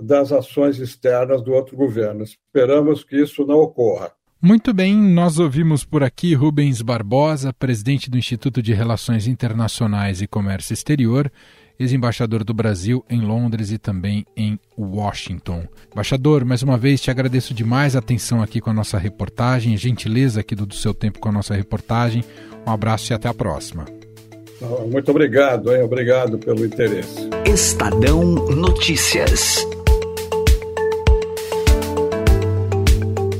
das 0.00 0.30
ações 0.30 0.78
externas 0.78 1.42
do 1.42 1.52
outro 1.52 1.76
governo. 1.76 2.22
Esperamos 2.22 3.02
que 3.02 3.20
isso 3.20 3.46
não 3.46 3.56
ocorra. 3.56 4.12
Muito 4.40 4.74
bem, 4.74 4.94
nós 4.94 5.38
ouvimos 5.38 5.84
por 5.84 6.02
aqui 6.02 6.34
Rubens 6.34 6.82
Barbosa, 6.82 7.52
presidente 7.52 8.10
do 8.10 8.18
Instituto 8.18 8.62
de 8.62 8.74
Relações 8.74 9.26
Internacionais 9.26 10.20
e 10.20 10.26
Comércio 10.26 10.74
Exterior, 10.74 11.32
ex-embaixador 11.80 12.44
do 12.44 12.52
Brasil 12.52 13.04
em 13.08 13.20
Londres 13.20 13.70
e 13.70 13.78
também 13.78 14.26
em 14.36 14.58
Washington. 14.78 15.66
Embaixador, 15.90 16.44
mais 16.44 16.62
uma 16.62 16.76
vez 16.76 17.00
te 17.00 17.10
agradeço 17.10 17.54
demais 17.54 17.96
a 17.96 17.98
atenção 17.98 18.42
aqui 18.42 18.60
com 18.60 18.70
a 18.70 18.74
nossa 18.74 18.98
reportagem, 18.98 19.76
gentileza 19.76 20.40
aqui 20.40 20.54
do, 20.54 20.66
do 20.66 20.74
seu 20.74 20.92
tempo 20.92 21.18
com 21.18 21.30
a 21.30 21.32
nossa 21.32 21.54
reportagem. 21.54 22.22
Um 22.66 22.70
abraço 22.70 23.12
e 23.12 23.14
até 23.14 23.28
a 23.28 23.34
próxima. 23.34 23.95
Muito 24.60 25.10
obrigado, 25.10 25.74
hein? 25.74 25.82
obrigado 25.82 26.38
pelo 26.38 26.64
interesse. 26.64 27.28
Estadão 27.44 28.22
Notícias. 28.24 29.66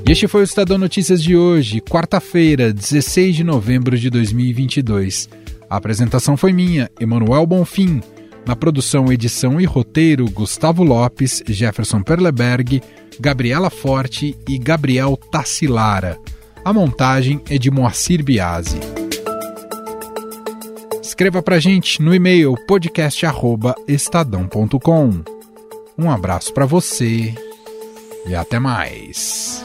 E 0.06 0.12
este 0.12 0.28
foi 0.28 0.42
o 0.42 0.44
Estadão 0.44 0.78
Notícias 0.78 1.22
de 1.22 1.36
hoje, 1.36 1.80
quarta-feira, 1.80 2.72
16 2.72 3.34
de 3.34 3.44
novembro 3.44 3.98
de 3.98 4.08
2022. 4.08 5.28
A 5.68 5.76
apresentação 5.76 6.36
foi 6.36 6.52
minha, 6.52 6.90
Emanuel 7.00 7.44
Bonfim. 7.46 8.00
Na 8.46 8.54
produção, 8.54 9.12
edição 9.12 9.60
e 9.60 9.64
roteiro, 9.64 10.30
Gustavo 10.30 10.84
Lopes, 10.84 11.42
Jefferson 11.48 12.02
Perleberg, 12.02 12.80
Gabriela 13.18 13.70
Forte 13.70 14.36
e 14.48 14.58
Gabriel 14.58 15.16
Tassilara. 15.16 16.16
A 16.64 16.72
montagem 16.72 17.40
é 17.50 17.58
de 17.58 17.70
Moacir 17.70 18.22
Biasi. 18.22 18.78
Escreva 21.16 21.42
pra 21.42 21.58
gente 21.58 22.02
no 22.02 22.14
e-mail 22.14 22.54
podcast@estadão.com. 22.66 25.22
Um 25.96 26.10
abraço 26.10 26.52
para 26.52 26.66
você 26.66 27.34
e 28.26 28.34
até 28.34 28.58
mais. 28.58 29.64